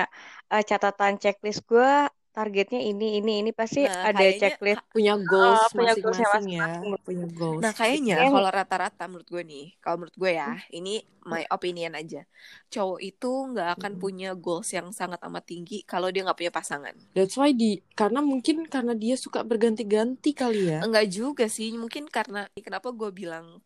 eh, 0.53 0.63
catatan 0.71 1.15
checklist 1.23 1.61
gue 1.71 1.91
targetnya 2.39 2.79
ini 2.79 3.19
ini 3.19 3.33
ini 3.43 3.51
pasti 3.51 3.83
Nah, 3.83 4.15
ada 4.15 4.23
kayaknya 4.23 4.39
checklist 4.55 4.83
punya 4.95 5.15
goals 5.19 5.63
punya 5.75 5.93
masing-masing 5.99 6.47
ya. 6.55 6.69
Punya 7.03 7.27
goals. 7.35 7.63
Nah 7.67 7.73
kayaknya 7.75 8.15
Yang- 8.23 8.35
kalau 8.39 8.51
rata-rata 8.55 9.05
menurut 9.11 9.27
gue 9.27 9.43
nih, 9.43 9.67
kalau 9.83 9.97
menurut 9.99 10.15
gue 10.15 10.31
ya, 10.39 10.55
ini 10.71 11.03
my 11.27 11.43
opinion 11.51 11.99
aja. 11.99 12.23
Cowok 12.71 13.01
itu 13.03 13.31
nggak 13.53 13.69
akan 13.77 13.93
Hmm. 13.99 14.01
punya 14.01 14.31
goals 14.39 14.71
yang 14.71 14.95
sangat 14.95 15.19
amat 15.27 15.45
tinggi 15.45 15.83
kalau 15.83 16.15
dia 16.15 16.23
nggak 16.23 16.39
punya 16.39 16.53
pasangan. 16.55 16.95
That's 17.13 17.35
why 17.35 17.51
di 17.51 17.83
karena 17.99 18.23
mungkin 18.23 18.65
karena 18.71 18.95
dia 18.95 19.19
suka 19.19 19.43
berganti-ganti 19.43 20.31
kali 20.33 20.71
ya. 20.73 20.87
Enggak 20.87 21.11
juga 21.11 21.51
sih, 21.51 21.75
mungkin 21.75 22.07
karena 22.07 22.47
kenapa 22.55 22.95
gue 22.95 23.11
bilang 23.11 23.59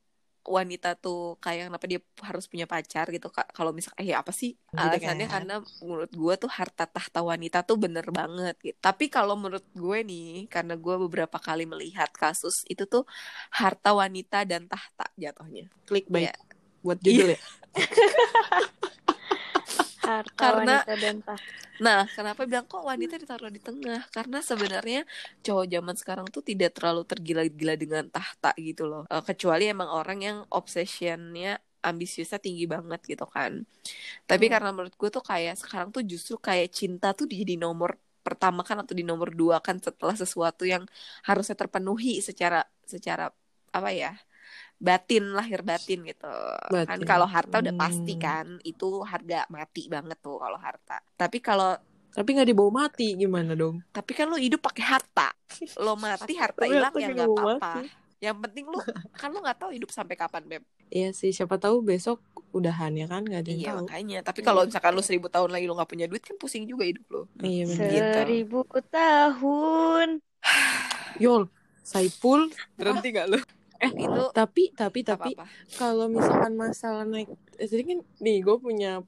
wanita 0.43 0.99
tuh 0.99 1.39
kayak 1.39 1.71
kenapa 1.71 1.87
dia 1.87 2.01
harus 2.21 2.51
punya 2.51 2.67
pacar 2.67 3.07
gitu 3.09 3.31
Kak. 3.31 3.55
kalau 3.55 3.71
misal 3.71 3.95
eh 3.97 4.11
apa 4.11 4.35
sih 4.35 4.59
Gitu 4.73 4.81
alasannya 4.81 5.27
kan. 5.29 5.35
karena 5.39 5.55
menurut 5.85 6.11
gue 6.11 6.35
tuh 6.37 6.51
harta 6.51 6.85
tahta 6.89 7.21
wanita 7.21 7.63
tuh 7.63 7.77
bener 7.79 8.09
banget 8.11 8.57
gitu 8.59 8.79
tapi 8.81 9.07
kalau 9.07 9.37
menurut 9.37 9.63
gue 9.71 9.99
nih 10.03 10.49
karena 10.49 10.75
gue 10.75 10.95
beberapa 11.07 11.37
kali 11.39 11.63
melihat 11.65 12.09
kasus 12.11 12.65
itu 12.67 12.83
tuh 12.85 13.05
harta 13.51 13.93
wanita 13.93 14.43
dan 14.49 14.67
tahta 14.67 15.07
jatuhnya 15.15 15.71
Clickbait 15.85 16.31
Iya. 16.31 16.35
buat 16.83 16.99
judul 16.99 17.37
ya. 17.37 17.41
harta 20.03 20.35
Karena- 20.35 20.83
wanita 20.83 20.95
dan 20.99 21.17
tahta. 21.23 21.55
Nah, 21.79 22.03
kenapa 22.07 22.43
bilang 22.47 22.67
kok 22.67 22.83
wanita 22.83 23.15
ditaruh 23.19 23.51
di 23.51 23.59
tengah? 23.59 24.03
Karena 24.11 24.39
sebenarnya 24.39 25.03
cowok 25.43 25.67
zaman 25.67 25.95
sekarang 25.99 26.27
tuh 26.31 26.43
tidak 26.43 26.75
terlalu 26.79 27.03
tergila-gila 27.07 27.75
dengan 27.75 28.05
tahta 28.11 28.51
gitu 28.59 28.87
loh. 28.87 29.03
Eh, 29.07 29.23
kecuali 29.23 29.67
emang 29.67 29.91
orang 29.91 30.19
yang 30.23 30.39
obsessionnya 30.51 31.59
ambisiusnya 31.83 32.39
tinggi 32.39 32.71
banget 32.71 33.03
gitu 33.03 33.27
kan. 33.27 33.67
Tapi 34.27 34.47
Hmm. 34.47 34.53
karena 34.55 34.71
menurut 34.71 34.95
gue 34.95 35.11
tuh 35.11 35.25
kayak 35.25 35.59
sekarang 35.59 35.91
tuh 35.91 36.07
justru 36.07 36.39
kayak 36.39 36.71
cinta 36.71 37.11
tuh 37.11 37.27
jadi 37.27 37.59
nomor 37.59 37.99
pertama 38.23 38.63
kan 38.63 38.79
atau 38.79 38.95
di 38.95 39.03
nomor 39.03 39.35
dua 39.35 39.59
kan 39.59 39.83
setelah 39.83 40.15
sesuatu 40.15 40.63
yang 40.63 40.87
harusnya 41.27 41.59
terpenuhi 41.59 42.23
secara 42.23 42.63
secara 42.87 43.35
apa 43.75 43.91
ya 43.91 44.15
batin 44.83 45.31
lahir 45.31 45.63
batin 45.63 46.03
gitu 46.03 46.27
kan 46.69 46.85
Batin. 46.91 47.07
kalau 47.07 47.23
harta 47.25 47.63
udah 47.63 47.75
pasti 47.77 48.13
Hmm. 48.13 48.21
kan 48.21 48.47
itu 48.63 48.89
harga 49.03 49.47
mati 49.49 49.87
banget 49.87 50.19
tuh 50.19 50.37
kalau 50.37 50.59
harta 50.59 50.99
tapi 51.15 51.39
kalau 51.39 51.79
Tapi 52.11 52.29
nggak 52.29 52.45
dibawa 52.47 52.71
mati 52.85 53.15
gimana 53.15 53.55
dong? 53.55 53.81
tapi 53.89 54.13
kan 54.13 54.27
lu 54.27 54.37
hidup 54.37 54.61
pakai 54.61 54.85
harta 54.85 55.33
lo 55.79 55.95
mati 55.95 56.35
harta 56.35 56.67
hilang 56.67 56.93
ya 56.93 57.09
nggak 57.09 57.25
apa-apa 57.27 57.87
yang 58.19 58.37
penting 58.39 58.67
lu 58.67 58.77
kan 59.13 59.31
lu 59.31 59.39
nggak 59.39 59.57
tahu 59.57 59.71
hidup 59.71 59.89
sampai 59.89 60.13
kapan 60.15 60.45
beb 60.45 60.63
Iya 60.89 61.09
sih, 61.11 61.33
siapa 61.33 61.57
tahu 61.57 61.81
besok 61.81 62.21
udahan 62.53 62.93
ya 62.93 63.09
kan, 63.09 63.25
nggak 63.25 63.41
ada 63.41 63.49
yang 63.49 63.57
iya 63.59 63.71
tahu. 63.73 63.79
makanya 63.81 64.19
tapi 64.21 64.41
kalau 64.43 64.61
misalkan 64.63 64.93
lu 64.93 65.01
seribu 65.01 65.25
tahun 65.27 65.49
lagi 65.49 65.65
lu 65.65 65.73
nggak 65.73 65.89
punya 65.89 66.05
duit 66.05 66.21
kan 66.21 66.37
pusing 66.37 66.69
juga 66.69 66.85
hidup 66.85 67.07
lo 67.09 67.23
Iya 67.39 67.65
benar. 67.65 67.89
Gitu. 67.89 68.13
Seribu 68.19 68.59
tahun. 68.85 70.09
Yol, 71.17 71.49
Saipul. 71.81 72.53
berhenti 72.75 73.09
gak 73.11 73.25
lu 73.27 73.41
eh 73.83 73.93
itu 73.93 74.23
Tapi 74.39 74.71
tapi 74.73 75.01
tapi 75.03 75.35
kalau 75.75 76.07
misalkan 76.07 76.55
masalah 76.55 77.03
naik, 77.03 77.29
eh, 77.59 77.67
jadi 77.67 77.83
kan 77.83 77.99
nih 78.23 78.39
gue 78.41 78.57
punya, 78.63 79.03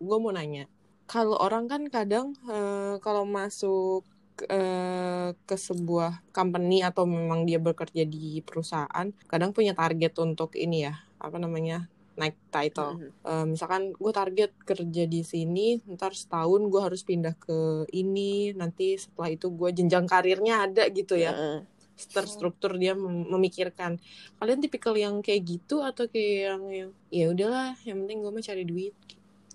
gue 0.00 0.18
mau 0.18 0.32
nanya. 0.32 0.66
Kalau 1.06 1.38
orang 1.38 1.70
kan 1.70 1.86
kadang 1.86 2.34
eh, 2.50 2.98
kalau 2.98 3.22
masuk 3.22 4.02
eh, 4.50 5.30
ke 5.32 5.56
sebuah 5.56 6.24
company 6.34 6.82
atau 6.82 7.06
memang 7.06 7.46
dia 7.46 7.62
bekerja 7.62 8.02
di 8.02 8.42
perusahaan, 8.42 9.06
kadang 9.30 9.54
punya 9.54 9.72
target 9.72 10.12
untuk 10.18 10.58
ini 10.58 10.90
ya, 10.90 10.94
apa 11.22 11.38
namanya 11.38 11.86
naik 12.16 12.34
title. 12.48 12.96
Mhm. 12.96 13.10
Eh, 13.28 13.44
misalkan 13.54 13.82
gue 13.92 14.12
target 14.12 14.50
kerja 14.64 15.04
di 15.04 15.20
sini, 15.22 15.78
ntar 15.94 16.16
setahun 16.16 16.64
gue 16.72 16.80
harus 16.80 17.04
pindah 17.04 17.36
ke 17.36 17.86
ini, 17.92 18.56
nanti 18.56 18.96
setelah 18.96 19.30
itu 19.30 19.52
gue 19.52 19.70
jenjang 19.76 20.08
karirnya 20.08 20.64
ada 20.64 20.88
gitu 20.90 21.14
ya 21.14 21.36
Heeh. 21.36 21.58
Terstruktur 21.96 22.76
dia 22.76 22.92
mem- 22.92 23.26
memikirkan. 23.28 23.96
Kalian 24.36 24.60
tipikal 24.60 24.92
yang 24.92 25.18
kayak 25.18 25.42
gitu 25.42 25.80
atau 25.80 26.04
kayak 26.04 26.32
yang 26.46 26.62
yang 26.68 26.90
ya 27.08 27.26
udahlah 27.30 27.72
yang 27.82 28.04
penting 28.04 28.18
gue 28.20 28.30
mau 28.30 28.40
cari 28.40 28.62
duit. 28.62 28.94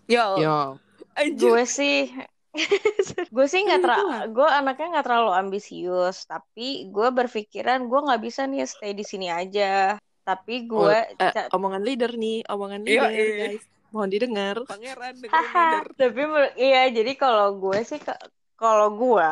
Yo, 0.06 0.26
yo. 0.38 0.60
Gue 1.36 1.64
sih 1.64 2.10
gue 3.32 3.46
sih 3.48 3.64
nggak 3.64 3.80
terlalu 3.80 4.12
gue 4.34 4.44
anaknya 4.44 4.88
nggak 4.92 5.06
terlalu 5.08 5.32
ambisius 5.32 6.28
tapi 6.28 6.92
gue 6.92 7.08
berpikiran 7.10 7.88
gue 7.88 8.00
nggak 8.02 8.22
bisa 8.22 8.44
nih 8.44 8.66
stay 8.66 8.92
di 8.92 9.04
sini 9.04 9.28
aja. 9.28 9.96
Tapi 10.22 10.68
Oh, 10.68 10.86
gue 10.86 10.98
eh, 11.18 11.32
ca- 11.32 11.50
omongan 11.52 11.82
leader 11.82 12.14
nih 12.14 12.46
omongan 12.46 12.82
Iya, 12.84 13.02
leader 13.08 13.10
iya. 13.10 13.48
guys. 13.52 13.64
Mohon 13.92 14.10
didengar. 14.10 14.56
Pangeran 14.66 15.14
dengan 15.22 15.44
leader. 15.44 15.86
tapi 15.94 16.22
iya 16.58 16.84
jadi 16.88 17.12
kalau 17.14 17.56
gue 17.56 17.80
sih 17.82 17.98
ke- 17.98 18.20
kalau 18.62 18.88
gue 19.02 19.30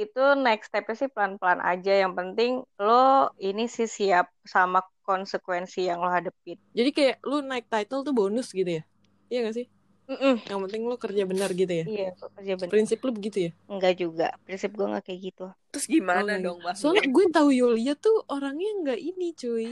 itu 0.00 0.22
next 0.44 0.66
stepnya 0.72 0.96
sih 1.00 1.10
pelan-pelan 1.14 1.60
aja. 1.70 1.92
Yang 2.02 2.12
penting 2.18 2.50
lo 2.80 3.28
ini 3.48 3.64
sih 3.76 3.88
siap 3.98 4.26
sama 4.54 4.78
konsekuensi 5.04 5.80
yang 5.88 5.98
lo 6.04 6.08
hadepin. 6.16 6.56
Jadi 6.72 6.90
kayak 6.96 7.16
lu 7.28 7.36
naik 7.44 7.66
title 7.72 8.00
tuh 8.06 8.14
bonus 8.16 8.48
gitu 8.58 8.70
ya? 8.80 8.82
Iya 9.28 9.38
gak 9.48 9.54
sih? 9.58 9.66
Mm-mm. 10.10 10.34
yang 10.50 10.60
penting 10.66 10.82
lu 10.90 10.96
kerja 10.98 11.22
benar 11.30 11.50
gitu 11.54 11.72
ya? 11.72 11.86
Iya 11.88 12.06
kerja 12.36 12.52
bener 12.58 12.70
prinsip 12.72 12.98
lu 13.06 13.10
begitu 13.14 13.38
ya? 13.48 13.50
Enggak 13.70 13.92
juga. 14.02 14.26
Prinsip 14.44 14.70
gue 14.76 14.86
nggak 14.90 15.04
kayak 15.06 15.20
gitu. 15.30 15.42
Terus 15.72 15.86
Oh, 15.88 15.94
gimana 15.96 16.20
nggak 16.26 16.42
dong. 16.44 16.58
Bang? 16.64 16.76
soalnya 16.76 17.04
gue 17.08 17.24
tahu 17.32 17.48
Yulia 17.54 17.92
tuh 17.96 18.16
orangnya 18.28 18.70
nggak 18.82 19.00
ini 19.00 19.26
cuy. 19.32 19.66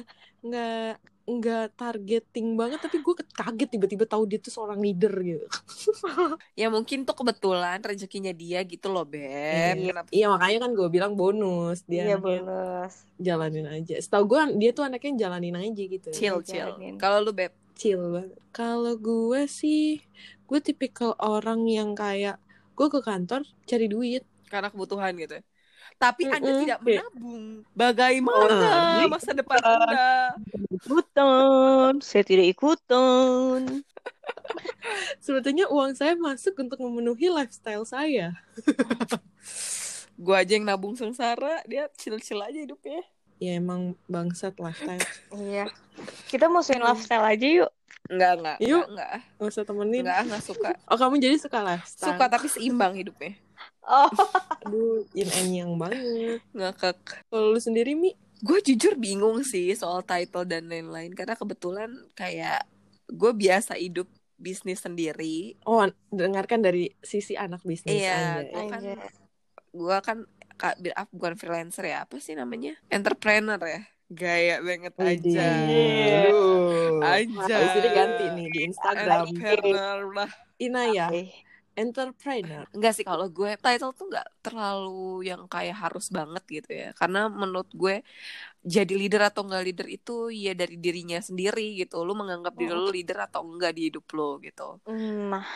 Nggak 0.46 0.96
nggak 1.38 1.78
targeting 1.78 2.48
banget 2.60 2.78
tapi 2.82 2.96
gue 3.04 3.14
kaget 3.38 3.68
tiba-tiba 3.74 4.04
tahu 4.08 4.22
dia 4.30 4.38
tuh 4.42 4.52
seorang 4.56 4.80
leader 4.82 5.12
gitu 5.22 5.46
Ya 6.60 6.66
mungkin 6.68 6.98
tuh 7.08 7.14
kebetulan 7.16 7.78
rezekinya 7.80 8.32
dia 8.34 8.60
gitu 8.64 8.86
loh, 8.92 9.04
Beb. 9.08 9.76
Iya. 9.78 9.90
Kenapa? 9.94 10.08
iya 10.12 10.26
makanya 10.32 10.58
kan 10.64 10.70
gue 10.78 10.88
bilang 10.90 11.12
bonus 11.16 11.78
dia 11.88 12.02
iya 12.04 12.16
bonus 12.20 12.94
jalanin 13.20 13.66
aja. 13.68 13.94
Setahu 14.00 14.24
gue 14.30 14.40
dia 14.60 14.70
tuh 14.76 14.84
anaknya 14.88 15.12
jalanin 15.28 15.56
aja 15.56 15.82
gitu. 15.94 16.08
Chill, 16.12 16.38
Iya, 16.44 16.46
chill. 16.48 16.70
Kalau 17.00 17.18
lu, 17.24 17.32
Beb, 17.32 17.52
Chill 17.76 18.00
banget. 18.14 18.38
Kalau 18.52 18.94
gue 18.98 19.40
sih, 19.46 20.02
gue 20.48 20.58
tipikal 20.60 21.14
orang 21.20 21.64
yang 21.70 21.94
kayak 21.94 22.36
gue 22.76 22.86
ke 22.90 23.00
kantor 23.04 23.40
cari 23.68 23.86
duit. 23.88 24.24
karena 24.50 24.66
kebutuhan 24.66 25.14
gitu 25.14 25.38
ya. 25.38 25.42
Tapi 26.00 26.24
Anda 26.24 26.40
Mm-mm. 26.40 26.60
tidak 26.64 26.78
Kayak- 26.80 27.04
menabung. 27.04 27.44
Bagaimana 27.70 28.68
masa 29.06 29.30
depan 29.30 29.60
Anda? 29.60 30.32
ikutan 30.72 32.00
saya 32.00 32.24
tidak 32.24 32.46
ikutan 32.48 33.84
Sebetulnya 35.20 35.68
uang 35.68 35.92
saya 35.92 36.16
masuk 36.16 36.56
untuk 36.56 36.80
memenuhi 36.80 37.28
lifestyle 37.28 37.84
saya. 37.84 38.32
Gua 40.16 40.40
aja 40.40 40.52
yang 40.52 40.64
nabung 40.64 40.96
sengsara, 40.96 41.60
dia 41.64 41.88
chill-chill 41.94 42.40
aja 42.40 42.56
hidupnya. 42.56 43.04
Ya 43.36 43.56
emang 43.56 43.96
bangsat 44.04 44.56
lifestyle. 44.56 45.00
iya 45.34 45.64
kita 46.28 46.48
musuhin 46.48 46.80
lifestyle 46.80 47.24
aja 47.24 47.46
yuk 47.46 47.70
Enggak, 48.08 48.32
enggak. 48.36 48.56
Yuk. 48.58 48.84
Enggak, 48.88 48.88
enggak. 48.90 49.38
Gak 49.38 49.48
usah 49.48 49.62
temenin. 49.62 50.02
Enggak, 50.02 50.18
enggak 50.26 50.42
suka. 50.42 50.70
Oh 50.84 50.98
kamu 50.98 51.14
jadi 51.20 51.36
suka 51.38 51.58
lifestyle? 51.62 52.08
Suka 52.10 52.24
tapi 52.26 52.46
seimbang 52.48 52.92
hidupnya. 52.92 53.38
Oh 53.82 54.10
Aduh, 54.64 55.08
yin 55.12 55.30
and 55.30 55.50
yang 55.50 55.72
banget. 55.74 56.44
Ngakak. 56.52 56.98
Kalau 57.26 57.52
lu 57.52 57.60
sendiri 57.60 57.94
Mi? 57.94 58.12
Gue 58.40 58.60
jujur 58.60 58.96
bingung 58.96 59.40
sih 59.40 59.72
soal 59.72 60.00
title 60.00 60.44
dan 60.44 60.66
lain-lain 60.66 61.12
karena 61.12 61.32
kebetulan 61.32 61.88
kayak 62.12 62.64
gue 63.06 63.32
biasa 63.32 63.76
hidup 63.76 64.08
bisnis 64.34 64.80
sendiri. 64.80 65.60
Oh, 65.62 65.84
dengarkan 66.08 66.60
dari 66.60 66.96
sisi 66.98 67.36
anak 67.36 67.60
bisnis 67.60 68.00
Iya, 68.00 68.40
aja. 68.40 68.48
gue 68.48 68.64
kan 68.66 68.80
Anjay. 68.80 68.96
gue 69.70 69.96
kan 70.00 70.18
ka- 70.54 70.76
bi- 70.76 70.92
ah, 70.92 71.04
bukan 71.06 71.36
freelancer 71.36 71.84
ya, 71.84 72.04
apa 72.04 72.16
sih 72.16 72.32
namanya? 72.32 72.76
Entrepreneur 72.88 73.60
ya. 73.60 73.80
Gaya 74.08 74.58
banget 74.60 74.94
aja. 74.96 75.46
Aduh. 76.24 76.98
Aja. 77.00 77.54
Ini 77.76 77.88
ganti 77.92 78.24
nih 78.34 78.46
di 78.48 78.60
Instagram. 78.66 79.30
Entrepreneur 79.30 80.00
lah. 80.10 80.30
Inaya. 80.56 81.06
Eh, 81.12 81.30
entrepreneur. 81.76 82.64
Enggak 82.74 82.92
sih 82.96 83.04
kalau 83.10 83.26
gue 83.36 83.50
title 83.62 83.92
tuh 83.98 84.04
nggak 84.10 84.26
terlalu 84.44 84.90
yang 85.30 85.42
kayak 85.52 85.76
harus 85.82 86.06
banget 86.16 86.42
gitu 86.56 86.70
ya. 86.82 86.86
Karena 87.00 87.18
menurut 87.28 87.70
gue 87.82 87.94
jadi 88.74 88.92
leader 89.00 89.22
atau 89.30 89.42
enggak 89.46 89.62
leader 89.66 89.86
itu 89.96 90.12
ya 90.44 90.50
dari 90.60 90.76
dirinya 90.84 91.18
sendiri 91.28 91.62
gitu. 91.80 91.94
Lu 92.06 92.12
menganggap 92.20 92.54
diri 92.60 92.72
lu 92.74 92.90
leader 92.96 93.18
atau 93.28 93.40
enggak 93.48 93.72
di 93.76 93.82
hidup 93.88 94.04
lo 94.16 94.24
gitu. 94.46 94.62
Nah, 94.86 95.46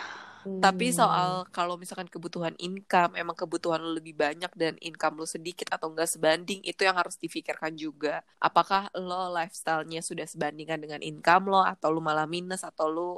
Tapi 0.64 0.87
Hmm. 0.88 0.97
soal 0.97 1.30
kalau 1.52 1.75
misalkan 1.76 2.09
kebutuhan 2.09 2.56
income, 2.56 3.12
emang 3.21 3.37
kebutuhan 3.37 3.80
lu 3.85 3.90
lebih 4.00 4.14
banyak 4.16 4.49
dan 4.56 4.75
income 4.80 5.21
lu 5.21 5.26
sedikit 5.28 5.68
atau 5.76 5.92
enggak 5.92 6.09
sebanding, 6.14 6.61
itu 6.64 6.80
yang 6.88 6.97
harus 6.97 7.16
difikirkan 7.21 7.76
juga. 7.76 8.25
Apakah 8.40 8.88
lo 8.97 9.28
lifestyle-nya 9.37 10.00
sudah 10.00 10.25
sebandingkan 10.25 10.80
dengan 10.80 11.00
income 11.04 11.44
lo, 11.52 11.61
atau 11.61 11.88
lu 11.92 12.00
malah 12.00 12.25
minus, 12.25 12.64
atau 12.64 12.87
lu 12.88 13.09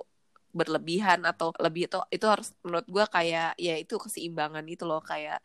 berlebihan, 0.58 1.20
atau 1.30 1.48
lebih 1.64 1.82
itu 1.88 1.98
itu 2.16 2.26
harus 2.32 2.48
menurut 2.64 2.88
gua 2.94 3.04
kayak 3.16 3.48
ya 3.66 3.74
itu 3.82 3.94
keseimbangan 4.04 4.64
itu 4.72 4.84
loh 4.90 5.00
kayak 5.10 5.38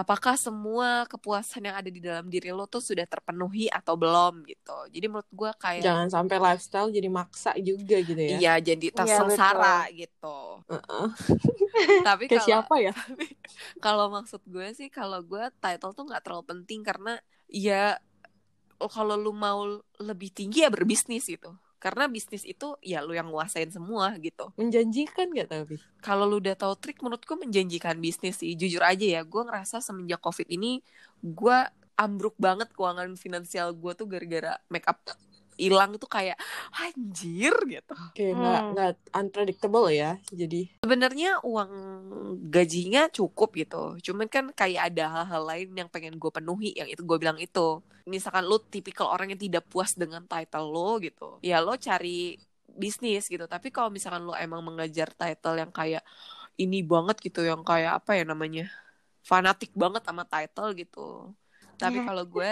apakah 0.00 0.34
semua 0.40 1.04
kepuasan 1.12 1.62
yang 1.68 1.76
ada 1.80 1.90
di 1.92 2.00
dalam 2.00 2.26
diri 2.32 2.48
lo 2.56 2.64
tuh 2.74 2.82
sudah 2.88 3.06
terpenuhi 3.12 3.68
atau 3.78 3.94
belum 4.02 4.32
gitu. 4.50 4.76
Jadi 4.94 5.06
menurut 5.10 5.30
gua 5.32 5.52
kayak 5.56 5.96
jangan 5.96 6.08
sampai 6.12 6.36
lifestyle 6.38 6.88
jadi 6.92 7.08
maksa 7.08 7.56
juga 7.58 7.96
gitu 8.04 8.20
ya. 8.20 8.38
Iya 8.38 8.52
jadi 8.68 8.86
Iya, 8.92 8.96
tersengsara 8.96 9.90
gitu. 9.98 10.26
Heeh. 10.70 11.06
Tapi 12.06 12.24
kalau 12.30 12.46
siapa 12.46 12.74
ya? 12.82 12.92
kalau 13.84 14.06
maksud 14.12 14.42
gue 14.46 14.66
sih 14.78 14.88
kalau 14.92 15.20
gue 15.24 15.42
title 15.62 15.92
tuh 15.96 16.04
nggak 16.08 16.22
terlalu 16.24 16.44
penting 16.52 16.80
karena 16.88 17.12
ya 17.50 17.98
kalau 18.94 19.14
lu 19.24 19.32
mau 19.44 19.60
lebih 20.08 20.30
tinggi 20.34 20.58
ya 20.66 20.70
berbisnis 20.74 21.24
gitu 21.30 21.50
karena 21.82 22.06
bisnis 22.06 22.46
itu 22.46 22.78
ya 22.78 23.02
lu 23.02 23.10
yang 23.18 23.26
nguasain 23.26 23.74
semua 23.74 24.14
gitu. 24.22 24.54
Menjanjikan 24.54 25.34
gak 25.34 25.50
tapi? 25.50 25.76
kalau 25.98 26.26
lu 26.30 26.38
udah 26.38 26.54
tahu 26.54 26.74
trik 26.78 27.02
menurut 27.02 27.26
gue 27.26 27.34
menjanjikan 27.34 27.98
bisnis 27.98 28.38
sih. 28.38 28.54
Jujur 28.54 28.86
aja 28.86 29.02
ya 29.02 29.26
gue 29.26 29.42
ngerasa 29.42 29.82
semenjak 29.82 30.22
covid 30.22 30.46
ini 30.46 30.78
gue 31.22 31.58
ambruk 31.98 32.34
banget 32.38 32.70
keuangan 32.74 33.14
finansial 33.18 33.74
gue 33.74 33.92
tuh 33.94 34.06
gara-gara 34.06 34.58
make 34.70 34.86
up 34.86 34.98
hilang 35.60 35.96
tuh 36.00 36.08
kayak 36.08 36.36
anjir 36.74 37.52
gitu 37.68 37.94
Kayak 38.16 38.32
nggak 38.40 38.60
Hmm. 38.60 38.70
nggak 38.72 38.92
unpredictable 39.16 39.86
ya. 39.92 40.16
Jadi 40.32 40.68
sebenarnya 40.82 41.38
uang 41.46 41.72
gajinya 42.50 43.06
cukup 43.12 43.54
gitu 43.54 43.96
cuman 44.02 44.26
kan 44.26 44.50
kayak 44.50 44.90
ada 44.92 45.04
hal-hal 45.14 45.42
lain 45.46 45.68
yang 45.78 45.88
pengen 45.88 46.18
gue 46.18 46.30
penuhi 46.32 46.74
yang 46.74 46.90
itu 46.90 47.06
gue 47.06 47.18
bilang 47.22 47.38
itu 47.38 47.78
misalkan 48.04 48.42
lo 48.50 48.58
tipikal 48.58 49.06
orang 49.14 49.30
yang 49.30 49.38
tidak 49.40 49.62
puas 49.70 49.94
dengan 49.94 50.26
title 50.26 50.66
lo 50.74 50.98
gitu 50.98 51.38
ya 51.38 51.62
lo 51.62 51.78
cari 51.78 52.34
bisnis 52.66 53.30
gitu 53.30 53.46
tapi 53.46 53.70
kalau 53.70 53.94
misalkan 53.94 54.26
lo 54.26 54.34
emang 54.34 54.58
mengejar 54.64 55.14
title 55.14 55.54
yang 55.54 55.70
kayak 55.70 56.02
ini 56.58 56.82
banget 56.82 57.16
gitu 57.22 57.46
yang 57.46 57.62
kayak 57.62 58.02
apa 58.02 58.18
ya 58.18 58.24
namanya 58.26 58.66
fanatik 59.22 59.70
banget 59.78 60.02
sama 60.02 60.26
title 60.26 60.74
gitu 60.74 61.30
tapi 61.78 62.02
Iya. 62.02 62.06
kalau 62.10 62.24
gue 62.26 62.50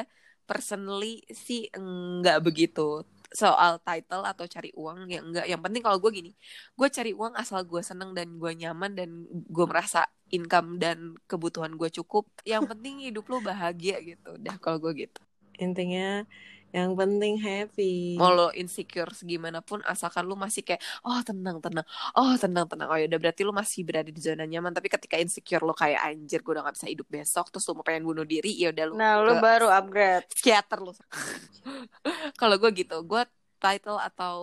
personally 0.51 1.23
sih 1.31 1.71
enggak 1.71 2.43
begitu 2.43 3.07
soal 3.31 3.79
title 3.87 4.27
atau 4.27 4.43
cari 4.51 4.75
uang 4.75 5.07
ya 5.07 5.23
enggak 5.23 5.47
yang 5.47 5.63
penting 5.63 5.87
kalau 5.87 6.03
gue 6.03 6.11
gini 6.11 6.35
gue 6.75 6.89
cari 6.91 7.15
uang 7.15 7.39
asal 7.39 7.63
gue 7.63 7.79
seneng 7.79 8.11
dan 8.11 8.35
gue 8.35 8.53
nyaman 8.59 8.91
dan 8.99 9.11
gue 9.31 9.67
merasa 9.71 10.11
income 10.35 10.83
dan 10.83 11.15
kebutuhan 11.31 11.79
gue 11.79 11.87
cukup 12.03 12.27
yang 12.43 12.67
penting 12.67 13.07
hidup 13.07 13.31
lo 13.31 13.39
bahagia 13.39 14.03
gitu 14.03 14.35
dah 14.43 14.59
kalau 14.59 14.83
gue 14.83 15.07
gitu. 15.07 15.23
Intinya 15.63 16.27
yang 16.71 16.95
penting 16.95 17.35
happy. 17.43 18.15
mau 18.15 18.31
lo 18.31 18.55
insecure 18.55 19.11
segimanapun 19.11 19.83
asalkan 19.83 20.23
lo 20.23 20.39
masih 20.39 20.63
kayak 20.63 20.79
oh 21.03 21.19
tenang 21.27 21.59
tenang 21.59 21.87
oh 22.15 22.35
tenang 22.39 22.67
tenang 22.71 22.87
oh 22.87 22.99
ya 22.99 23.11
udah 23.11 23.19
berarti 23.19 23.43
lo 23.43 23.51
masih 23.51 23.83
berada 23.83 24.07
di 24.07 24.23
zona 24.23 24.47
nyaman 24.47 24.71
tapi 24.71 24.87
ketika 24.87 25.19
insecure 25.19 25.67
lo 25.67 25.75
kayak 25.75 25.99
anjir 25.99 26.47
gue 26.47 26.53
udah 26.55 26.63
gak 26.71 26.77
bisa 26.79 26.87
hidup 26.87 27.07
besok 27.11 27.51
terus 27.51 27.67
lo 27.67 27.83
mau 27.83 27.85
pengen 27.87 28.07
bunuh 28.07 28.23
diri 28.23 28.55
ya 28.55 28.71
udah 28.71 28.85
lo 28.87 28.95
nah 28.95 29.19
lu 29.19 29.35
ke 29.35 29.43
baru 29.43 29.67
upgrade. 29.67 30.27
psikiater 30.31 30.79
lo 30.79 30.95
kalau 32.41 32.55
gue 32.55 32.71
gitu 32.71 32.97
gue 33.03 33.23
title 33.59 33.99
atau 33.99 34.37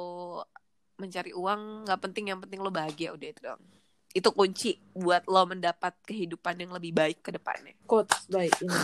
mencari 0.99 1.31
uang 1.31 1.87
nggak 1.87 1.99
penting 2.03 2.25
yang 2.35 2.39
penting 2.43 2.59
lo 2.59 2.73
bahagia 2.73 3.15
udah 3.15 3.27
itu 3.31 3.41
dong 3.41 3.61
itu 4.11 4.29
kunci 4.33 4.71
buat 4.97 5.23
lo 5.29 5.45
mendapat 5.45 5.93
kehidupan 6.03 6.59
yang 6.59 6.71
lebih 6.75 6.91
baik 6.91 7.23
ke 7.23 7.31
depannya 7.31 7.77
quotes 7.87 8.27
baik 8.27 8.51
ini. 8.59 8.75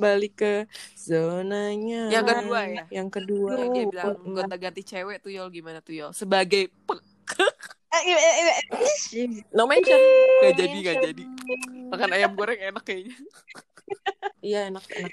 Balik 0.00 0.32
ke 0.34 0.52
zonanya. 0.94 2.08
Yang 2.08 2.26
kedua 2.26 2.60
ya? 2.64 2.84
Yang 2.90 3.08
kedua. 3.12 3.50
yang 3.54 3.70
dia 3.70 3.84
bilang 3.86 4.06
Quote- 4.16 4.32
gonta 4.34 4.56
ganti 4.56 4.82
cewek 4.82 5.20
tuh 5.20 5.30
yol 5.30 5.48
gimana 5.48 5.78
tuh 5.78 5.94
yol 5.94 6.10
sebagai 6.10 6.72
Eh, 7.90 8.04
eh, 8.06 8.14
eh, 8.14 8.46
eh. 8.46 9.26
No 9.50 9.66
mention. 9.66 9.98
Gak 10.40 10.54
jadi, 10.56 10.78
gak 10.80 10.98
jadi. 11.04 11.24
makan 11.90 12.10
ayam 12.12 12.32
goreng 12.32 12.54
enak 12.60 12.80
kayaknya 12.80 13.18
Iya 14.40 14.70
enak 14.70 14.86
enak. 14.88 15.12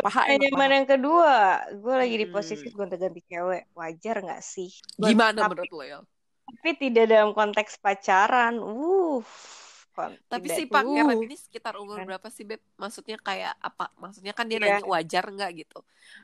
Paha 0.00 0.26
enak, 0.28 0.50
nyaman 0.50 0.70
yang 0.74 0.88
kedua, 0.90 1.32
gue 1.70 1.94
lagi 1.96 2.16
di 2.16 2.26
Hmm. 2.26 2.34
posisi 2.34 2.66
gonta-ganti 2.68 3.22
cewek. 3.24 3.70
Wajar 3.72 4.16
nggak 4.20 4.42
sih? 4.42 4.68
gimana 4.96 5.38
Tapi- 5.40 5.50
menurut 5.54 5.70
lo 5.70 5.84
yol 5.86 6.02
Tapi 6.42 6.70
tidak 6.76 7.04
dalam 7.06 7.30
konteks 7.30 7.78
pacaran. 7.78 8.58
Uh. 8.58 9.22
Tapi 10.26 10.46
si 10.48 10.64
pangeran 10.66 11.18
uh. 11.18 11.26
ini 11.26 11.36
sekitar 11.36 11.74
umur 11.76 12.00
Kan. 12.00 12.06
berapa 12.06 12.28
sih 12.30 12.46
beb 12.46 12.62
maksudnya 12.78 13.18
kayak 13.18 13.54
apa 13.60 13.90
maksudnya 13.98 14.32
kan 14.32 14.46
dia 14.46 14.56
Iya. 14.56 14.80
nanya 14.80 14.86
wajar 14.86 15.24
nggak 15.28 15.50
gitu 15.60 15.78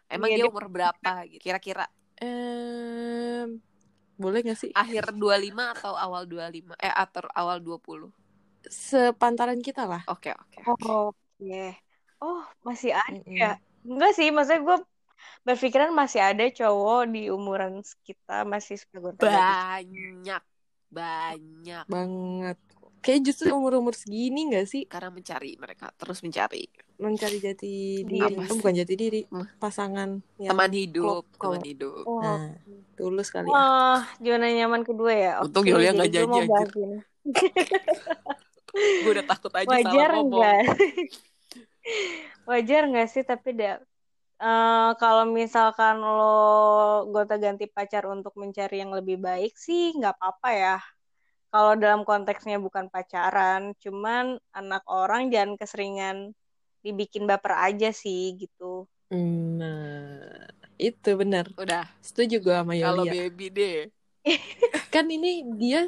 emang 0.08 0.30
Iya, 0.32 0.36
dia 0.40 0.44
umur 0.48 0.66
berapa 0.70 1.12
gitu 1.28 1.42
kira-kira 1.42 1.84
Em, 2.16 3.60
boleh 4.16 4.40
gak 4.40 4.56
sih? 4.56 4.70
akhir 4.72 5.12
25 5.12 5.76
atau 5.76 5.92
awal 5.92 6.24
25 6.24 6.72
eh 6.80 6.88
atau 6.88 7.28
awal 7.36 7.60
20 7.60 8.08
Sepantaran 8.66 9.60
kita 9.62 9.86
lah. 9.86 10.02
oke 10.08 10.32
oke 10.32 10.58
Oh, 10.66 11.12
oke. 11.12 11.64
Oh, 12.18 12.42
masih 12.64 12.96
ada. 12.96 13.20
Ya. 13.28 13.50
Enggak 13.86 14.16
sih, 14.16 14.32
maksudnya 14.34 14.64
gue 14.64 14.78
berpikiran 15.46 15.94
masih 15.94 16.18
ada 16.24 16.42
cowok 16.50 17.12
di 17.12 17.28
umuran 17.30 17.84
kita 18.02 18.42
masih 18.42 18.80
suka 18.80 19.14
banyak 19.14 20.42
banyak 20.90 21.84
Banget. 21.86 22.58
Kayak 23.06 23.20
justru 23.22 23.54
umur-umur 23.54 23.94
segini 23.94 24.50
gak 24.50 24.66
sih 24.66 24.82
karena 24.90 25.14
mencari 25.14 25.54
mereka 25.62 25.94
terus 25.94 26.18
mencari 26.26 26.66
mencari 26.98 27.38
jati 27.38 28.02
diri? 28.02 28.34
Apa 28.34 28.50
Oh, 28.50 28.56
bukan 28.58 28.74
jati 28.74 28.94
diri, 28.98 29.20
pasangan 29.62 30.18
yang 30.42 30.50
teman 30.58 30.72
hidup 30.74 31.22
klop 31.22 31.24
teman 31.38 31.62
hidup 31.62 32.02
Oh, 32.02 32.18
Nah, 32.18 32.42
tulus 32.98 33.30
kali 33.30 33.46
ya. 33.46 33.54
Wah, 33.54 34.02
zona 34.18 34.46
nyaman 34.50 34.82
kedua 34.82 35.12
ya. 35.14 35.32
Untung 35.38 35.62
Oke, 35.62 35.70
Yulia 35.70 35.94
gue 35.94 36.08
janji, 36.10 36.40
gue 39.06 39.10
udah 39.14 39.26
takut 39.30 39.52
aja 39.54 39.70
Wajar 39.70 39.86
salah 39.86 40.02
ngomong 40.18 40.26
enggak? 40.26 40.58
Wajar 42.50 42.82
nggak 42.90 43.08
sih 43.10 43.22
tapi 43.22 43.54
da, 43.54 43.78
eh, 44.42 44.90
kalau 44.98 45.24
misalkan 45.30 46.02
lo 46.02 47.06
gonta-ganti 47.14 47.70
pacar 47.70 48.02
untuk 48.10 48.34
mencari 48.34 48.82
yang 48.82 48.90
lebih 48.90 49.22
baik 49.22 49.54
sih 49.54 49.94
nggak 49.94 50.18
apa-apa 50.18 50.50
ya. 50.50 50.76
Kalau 51.50 51.72
dalam 51.78 52.02
konteksnya 52.02 52.60
bukan 52.60 52.90
pacaran, 52.92 53.72
cuman 53.80 54.36
anak 54.52 54.82
orang 54.90 55.32
jangan 55.32 55.56
keseringan 55.56 56.36
dibikin 56.84 57.26
baper 57.26 57.54
aja 57.56 57.90
sih 57.90 58.34
gitu. 58.38 58.86
Nah, 59.10 60.46
itu 60.76 61.10
benar. 61.14 61.46
udah 61.56 61.86
Setuju 62.02 62.42
gue 62.42 62.54
sama 62.54 62.74
kalau 62.74 63.06
Yolia. 63.06 63.12
baby 63.30 63.46
deh 63.54 63.78
Kan 64.94 65.06
ini 65.06 65.46
dia 65.54 65.86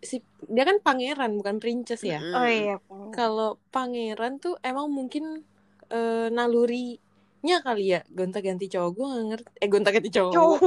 si 0.00 0.24
dia 0.48 0.64
kan 0.64 0.80
pangeran 0.80 1.36
bukan 1.36 1.60
princess 1.60 2.00
ya. 2.00 2.20
Mm. 2.20 2.32
Oh 2.32 2.48
iya. 2.48 2.76
Kalau 3.12 3.60
pangeran 3.68 4.40
tuh 4.40 4.56
emang 4.64 4.88
mungkin 4.88 5.44
eh, 5.92 6.28
nalurinya 6.32 7.56
kali 7.60 7.92
ya 7.96 8.00
gonta-ganti 8.08 8.66
cowok 8.72 8.90
gue 8.96 9.06
gak 9.06 9.26
ngerti 9.28 9.50
eh 9.60 9.68
gonta-ganti 9.68 10.10
cowok 10.12 10.32
Cowok. 10.32 10.60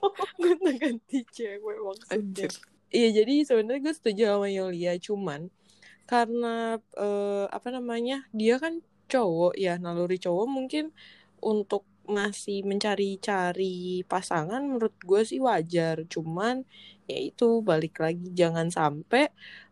Gonta-ganti 0.40 1.18
cewek 1.32 1.76
maksudnya 1.80 2.16
Anjir. 2.16 2.52
Iya 2.90 3.08
jadi 3.14 3.46
sebenarnya 3.46 3.80
gue 3.86 3.94
setuju 3.94 4.22
sama 4.36 4.48
Yolia 4.50 4.98
cuman 4.98 5.50
karena 6.10 6.78
eh, 6.98 7.46
apa 7.50 7.68
namanya 7.70 8.26
dia 8.34 8.58
kan 8.58 8.82
cowok 9.10 9.54
ya 9.58 9.78
naluri 9.78 10.18
cowok 10.18 10.46
mungkin 10.50 10.94
untuk 11.42 11.86
masih 12.10 12.66
mencari-cari 12.66 14.02
pasangan 14.10 14.58
menurut 14.66 14.94
gue 15.06 15.22
sih 15.22 15.38
wajar 15.38 16.02
cuman 16.10 16.66
ya 17.06 17.18
itu 17.30 17.62
balik 17.62 18.02
lagi 18.02 18.34
jangan 18.34 18.66
sampai 18.74 19.30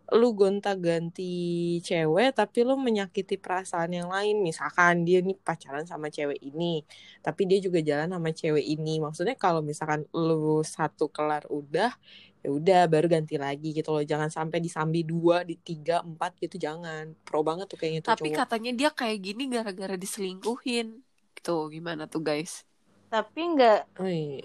lu 0.08 0.32
gonta-ganti 0.32 1.76
cewek 1.84 2.32
tapi 2.32 2.64
lu 2.64 2.80
menyakiti 2.80 3.36
perasaan 3.36 3.92
yang 3.92 4.08
lain. 4.08 4.40
Misalkan 4.40 5.04
dia 5.04 5.20
nih 5.20 5.36
pacaran 5.36 5.84
sama 5.84 6.08
cewek 6.08 6.40
ini 6.40 6.80
tapi 7.20 7.44
dia 7.44 7.60
juga 7.60 7.84
jalan 7.84 8.08
sama 8.16 8.32
cewek 8.32 8.64
ini. 8.64 9.04
Maksudnya 9.04 9.36
kalau 9.36 9.60
misalkan 9.60 10.08
lu 10.16 10.64
satu 10.64 11.12
kelar 11.12 11.44
udah 11.52 11.92
ya 12.38 12.48
udah 12.54 12.80
baru 12.86 13.06
ganti 13.10 13.34
lagi 13.36 13.74
gitu 13.74 13.90
loh. 13.94 14.04
Jangan 14.04 14.30
sampai 14.30 14.58
disambi 14.62 15.02
dua 15.02 15.42
di 15.42 15.58
tiga 15.58 16.00
empat 16.06 16.38
gitu 16.38 16.56
jangan. 16.56 17.14
Pro 17.26 17.42
banget 17.42 17.66
tuh 17.70 17.78
kayaknya 17.80 18.00
tuh 18.06 18.10
tapi 18.14 18.30
cowok. 18.30 18.38
katanya 18.38 18.70
dia 18.74 18.90
kayak 18.94 19.18
gini 19.22 19.42
gara-gara 19.50 19.94
diselingkuhin. 19.98 21.02
Tuh 21.42 21.70
gimana 21.70 22.06
tuh 22.06 22.22
guys? 22.22 22.62
Tapi 23.08 23.40
nggak 23.56 23.80
Oh, 23.98 24.06
iya. 24.06 24.44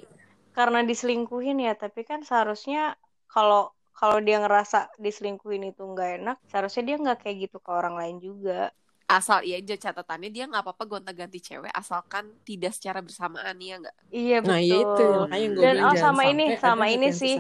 karena 0.54 0.86
diselingkuhin 0.86 1.58
ya, 1.66 1.74
tapi 1.74 2.06
kan 2.06 2.22
seharusnya 2.22 2.96
kalau 3.30 3.74
kalau 3.94 4.18
dia 4.22 4.42
ngerasa 4.42 4.90
diselingkuhin 4.98 5.70
itu 5.70 5.82
nggak 5.86 6.22
enak 6.22 6.38
seharusnya 6.50 6.84
dia 6.84 6.96
nggak 6.98 7.20
kayak 7.24 7.38
gitu 7.50 7.58
ke 7.62 7.72
orang 7.72 7.96
lain 7.98 8.18
juga 8.18 8.74
asal 9.08 9.44
iya 9.44 9.60
aja 9.60 9.76
catatannya 9.90 10.30
dia 10.32 10.48
nggak 10.48 10.64
apa-apa 10.64 10.84
gonta-ganti 10.88 11.44
cewek 11.44 11.70
asalkan 11.76 12.32
tidak 12.48 12.72
secara 12.74 13.04
bersamaan 13.04 13.56
ya 13.60 13.76
nggak? 13.80 13.98
Iya 14.10 14.38
betul 14.42 14.52
Nah 14.52 14.62
itu 14.64 15.04
makanya 15.20 15.48
gue 15.52 15.64
Dan, 15.64 15.76
oh, 15.84 15.96
sama 16.00 16.24
ini, 16.28 16.46
sama 16.58 16.86
ini 16.90 17.08
sih. 17.12 17.36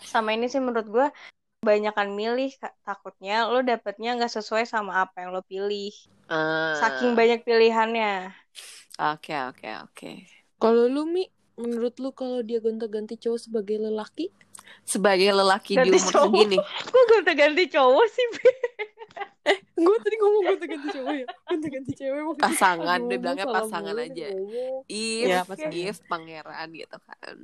sama 0.00 0.30
ini 0.32 0.46
sih 0.48 0.60
menurut 0.60 0.88
gue 0.88 1.06
kebanyakan 1.64 2.12
milih 2.12 2.52
takutnya 2.84 3.48
lo 3.48 3.64
dapetnya 3.64 4.20
nggak 4.20 4.32
sesuai 4.32 4.68
sama 4.68 5.04
apa 5.08 5.24
yang 5.24 5.32
lo 5.32 5.40
pilih. 5.40 5.92
Ah, 6.28 6.76
saking 6.80 7.16
banyak 7.16 7.44
pilihannya. 7.44 8.32
Oke 9.00 9.32
oke 9.48 9.68
oke. 9.88 10.10
Kalau 10.60 10.88
lu 10.88 11.04
Mi, 11.08 11.24
menurut 11.56 11.96
lu 12.00 12.12
kalau 12.12 12.40
dia 12.40 12.60
gonta-ganti 12.60 13.16
cowok 13.20 13.40
sebagai 13.48 13.76
lelaki? 13.80 14.28
sebagai 14.84 15.28
lelaki 15.32 15.76
di 15.76 15.80
Ganti 15.80 15.96
umur 15.96 16.12
cowok. 16.12 16.24
segini. 16.24 16.58
Gue 16.88 17.02
ganti 17.36 17.64
cowok 17.68 18.06
sih 18.08 18.26
Be? 19.14 19.54
Gue 19.76 19.96
tadi 20.00 20.16
ngomong 20.16 20.42
gonta-ganti 20.46 20.88
cowok 20.90 21.14
ya, 21.14 21.26
gonta-ganti 21.44 21.92
cewek. 21.92 22.22
maksudnya. 22.24 22.44
pasangan 22.46 23.00
dia 23.02 23.18
bilangnya 23.18 23.46
pasangan 23.46 23.96
aja 23.98 24.26
if 24.26 25.26
Iya, 25.26 25.38
pasangan. 25.42 25.72
if 25.72 25.96
pangeran 26.04 26.68
gitu 26.72 26.96
kan 26.98 27.36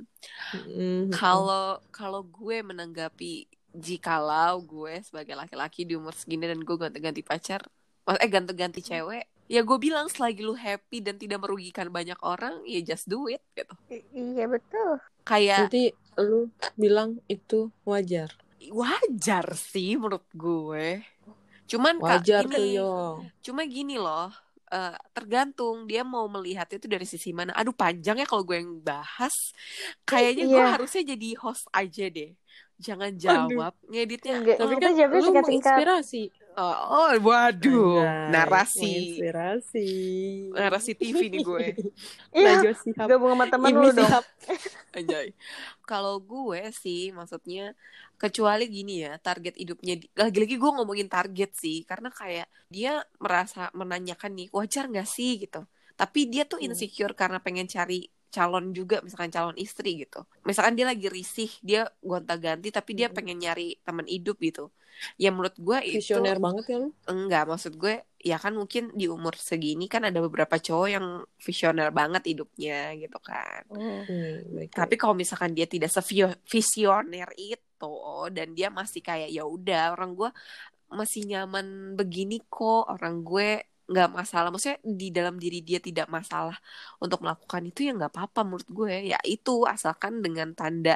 Mm, 0.51 1.11
kalau 1.11 1.65
kalau 1.89 2.21
gue 2.21 2.59
menanggapi 2.61 3.45
jikalau 3.71 4.59
gue 4.61 4.99
sebagai 5.01 5.31
laki-laki 5.33 5.83
di 5.83 5.93
umur 5.93 6.11
segini 6.11 6.43
dan 6.43 6.59
gue 6.59 6.75
ganti-ganti 6.75 7.21
pacar 7.21 7.63
eh 8.09 8.27
ganti-ganti 8.27 8.81
cewek 8.81 9.23
ya 9.45 9.61
gue 9.61 9.77
bilang 9.77 10.07
selagi 10.07 10.41
lu 10.41 10.51
happy 10.53 10.99
dan 10.99 11.15
tidak 11.15 11.39
merugikan 11.39 11.87
banyak 11.87 12.17
orang 12.19 12.59
ya 12.65 12.79
just 12.81 13.05
do 13.05 13.27
it 13.27 13.39
gitu 13.53 13.71
I- 13.87 14.03
iya 14.11 14.45
betul 14.45 14.99
kayak 15.21 15.67
Berarti 15.67 15.83
lu 16.17 16.47
bilang 16.75 17.21
itu 17.25 17.71
wajar. 17.81 18.31
wajar 18.69 19.45
sih 19.53 19.95
menurut 19.95 20.27
gue 20.31 21.03
cuman 21.71 21.95
Kak, 21.97 22.27
Wajar 22.27 22.43
tuh 22.45 22.59
gini, 22.59 22.75
yo. 22.75 22.91
cuma 23.39 23.61
gini 23.65 23.95
loh 23.95 24.27
eh, 24.67 24.95
tergantung 25.15 25.87
dia 25.87 26.03
mau 26.03 26.27
melihatnya 26.27 26.77
itu 26.77 26.87
dari 26.91 27.07
sisi 27.07 27.31
mana 27.31 27.51
aduh 27.55 27.71
panjang 27.71 28.19
ya 28.19 28.27
kalau 28.27 28.43
gue 28.43 28.59
yang 28.59 28.73
bahas 28.83 29.35
kayaknya 30.03 30.43
gue 30.47 30.59
Iya. 30.59 30.71
harusnya 30.75 31.01
jadi 31.15 31.29
host 31.39 31.65
aja 31.71 32.05
deh 32.07 32.31
jangan 32.81 33.11
jawab 33.15 33.73
ngeditnya 33.87 34.33
Enggak, 34.41 34.57
Tapi 34.57 34.73
kita 34.75 34.87
kan 34.89 34.93
jawabnya 34.97 35.19
lu 35.21 35.25
singkat-singkat. 35.29 35.45
menginspirasi. 35.47 36.23
Oh, 36.57 36.75
oh, 36.91 37.09
waduh 37.27 38.11
Anjay, 38.11 38.31
narasi 38.31 38.81
Menginspirasi. 38.81 39.79
narasi 40.51 40.91
TV 40.99 41.19
nih 41.31 41.41
gue 41.47 41.65
iya 42.37 42.51
gabung 43.07 43.31
sama 43.33 43.45
temen 43.47 43.73
lu 43.81 43.89
dong. 43.95 44.15
Anjay. 44.97 45.27
Kalau 45.89 46.19
gue 46.23 46.61
sih 46.75 46.99
maksudnya 47.17 47.61
kecuali 48.21 48.63
gini 48.69 48.91
ya 49.05 49.11
target 49.19 49.53
hidupnya 49.61 49.93
lagi-lagi 50.21 50.55
gue 50.61 50.71
ngomongin 50.77 51.09
target 51.09 51.49
sih 51.57 51.77
karena 51.89 52.09
kayak 52.13 52.47
dia 52.69 53.01
merasa 53.23 53.71
menanyakan 53.79 54.31
nih 54.37 54.47
wajar 54.57 54.83
nggak 54.91 55.07
sih 55.09 55.29
gitu 55.43 55.59
tapi 55.99 56.19
dia 56.31 56.43
tuh 56.51 56.59
Hmm. 56.61 56.67
insecure 56.67 57.13
karena 57.21 57.37
pengen 57.45 57.67
cari 57.75 57.95
calon 58.31 58.71
juga 58.71 59.03
misalkan 59.03 59.29
calon 59.29 59.57
istri 59.59 60.01
gitu 60.07 60.23
misalkan 60.47 60.73
dia 60.79 60.87
lagi 60.87 61.07
risih 61.11 61.51
dia 61.61 61.85
gonta-ganti 62.01 62.71
tapi 62.71 62.91
dia 62.95 63.11
pengen 63.11 63.37
nyari 63.43 63.77
teman 63.83 64.07
hidup 64.07 64.39
gitu 64.39 64.71
ya 65.17 65.29
menurut 65.31 65.55
gue 65.57 65.77
itu 65.87 65.97
Visioner 66.03 66.37
banget 66.37 66.65
ya 66.67 66.77
lu. 66.83 66.89
enggak 67.09 67.43
maksud 67.47 67.73
gue 67.79 67.95
ya 68.21 68.37
kan 68.37 68.53
mungkin 68.53 68.93
di 68.93 69.09
umur 69.09 69.33
segini 69.33 69.89
kan 69.89 70.05
ada 70.05 70.21
beberapa 70.21 70.61
cowok 70.61 70.89
yang 70.93 71.05
visioner 71.41 71.89
banget 71.89 72.21
hidupnya 72.35 72.93
gitu 72.97 73.17
kan 73.19 73.65
Hmm. 73.71 74.05
Hmm, 74.05 74.67
tapi 74.69 74.93
kalau 74.99 75.17
misalkan 75.17 75.57
dia 75.57 75.65
tidak 75.65 75.89
sevisioner 75.89 77.29
itu 77.39 77.93
dan 78.29 78.53
dia 78.53 78.69
masih 78.69 79.01
kayak 79.01 79.33
ya 79.33 79.41
udah 79.47 79.97
orang 79.97 80.13
gue 80.13 80.29
masih 80.91 81.23
nyaman 81.25 81.95
begini 81.95 82.43
kok 82.51 82.91
orang 82.91 83.23
gue 83.23 83.70
nggak 83.91 84.09
masalah. 84.15 84.47
Maksudnya 84.49 84.79
di 84.81 85.07
dalam 85.11 85.35
diri 85.35 85.59
dia 85.59 85.79
tidak 85.83 86.07
masalah 86.07 86.55
untuk 87.03 87.19
melakukan 87.23 87.61
itu 87.67 87.79
ya 87.87 87.91
nggak 87.91 88.11
apa-apa 88.15 88.41
menurut 88.47 88.69
gue. 88.71 88.95
Ya 89.11 89.19
itu 89.27 89.67
asalkan 89.67 90.23
dengan 90.23 90.55
tanda 90.55 90.95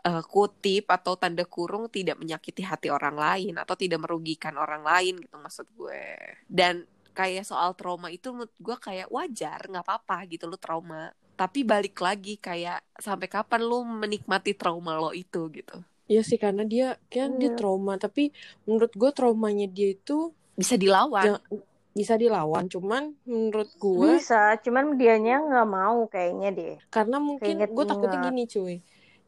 eh, 0.00 0.24
kutip 0.28 0.88
atau 0.88 1.16
tanda 1.16 1.44
kurung 1.48 1.88
tidak 1.88 2.16
menyakiti 2.20 2.62
hati 2.64 2.88
orang 2.88 3.16
lain 3.16 3.54
atau 3.56 3.76
tidak 3.76 4.00
merugikan 4.04 4.56
orang 4.56 4.84
lain 4.84 5.20
gitu 5.20 5.36
maksud 5.40 5.66
gue. 5.76 6.04
Dan 6.48 6.84
kayak 7.12 7.44
soal 7.48 7.74
trauma 7.76 8.08
itu 8.08 8.30
menurut 8.32 8.52
gue 8.56 8.76
kayak 8.80 9.08
wajar 9.12 9.60
nggak 9.68 9.84
apa-apa 9.84 10.16
gitu 10.28 10.44
lu 10.48 10.56
trauma. 10.60 11.12
Tapi 11.36 11.64
balik 11.64 11.96
lagi 12.04 12.36
kayak 12.36 12.84
sampai 13.00 13.28
kapan 13.28 13.64
lu 13.64 13.80
menikmati 13.80 14.52
trauma 14.52 14.96
lo 15.00 15.12
itu 15.16 15.48
gitu. 15.52 15.80
Iya 16.10 16.20
sih 16.26 16.36
karena 16.36 16.66
dia 16.66 16.98
kan 17.08 17.36
dia 17.40 17.52
Iya. 17.52 17.56
trauma. 17.56 17.96
Tapi 17.96 18.28
menurut 18.64 18.92
gue 18.92 19.10
traumanya 19.12 19.64
dia 19.68 19.94
itu 19.96 20.32
bisa 20.56 20.76
dilawan. 20.76 21.38
Jangan- 21.38 21.69
bisa 21.90 22.14
dilawan 22.14 22.70
cuman 22.70 23.14
menurut 23.26 23.68
gue 23.74 24.08
bisa 24.16 24.54
cuman 24.62 24.94
dianya 24.94 25.42
nggak 25.42 25.68
mau 25.68 26.06
kayaknya 26.06 26.48
deh. 26.54 26.74
Karena 26.88 27.16
mungkin 27.18 27.54
gue 27.66 27.84
takutnya 27.84 28.18
gini 28.30 28.42
cuy. 28.46 28.76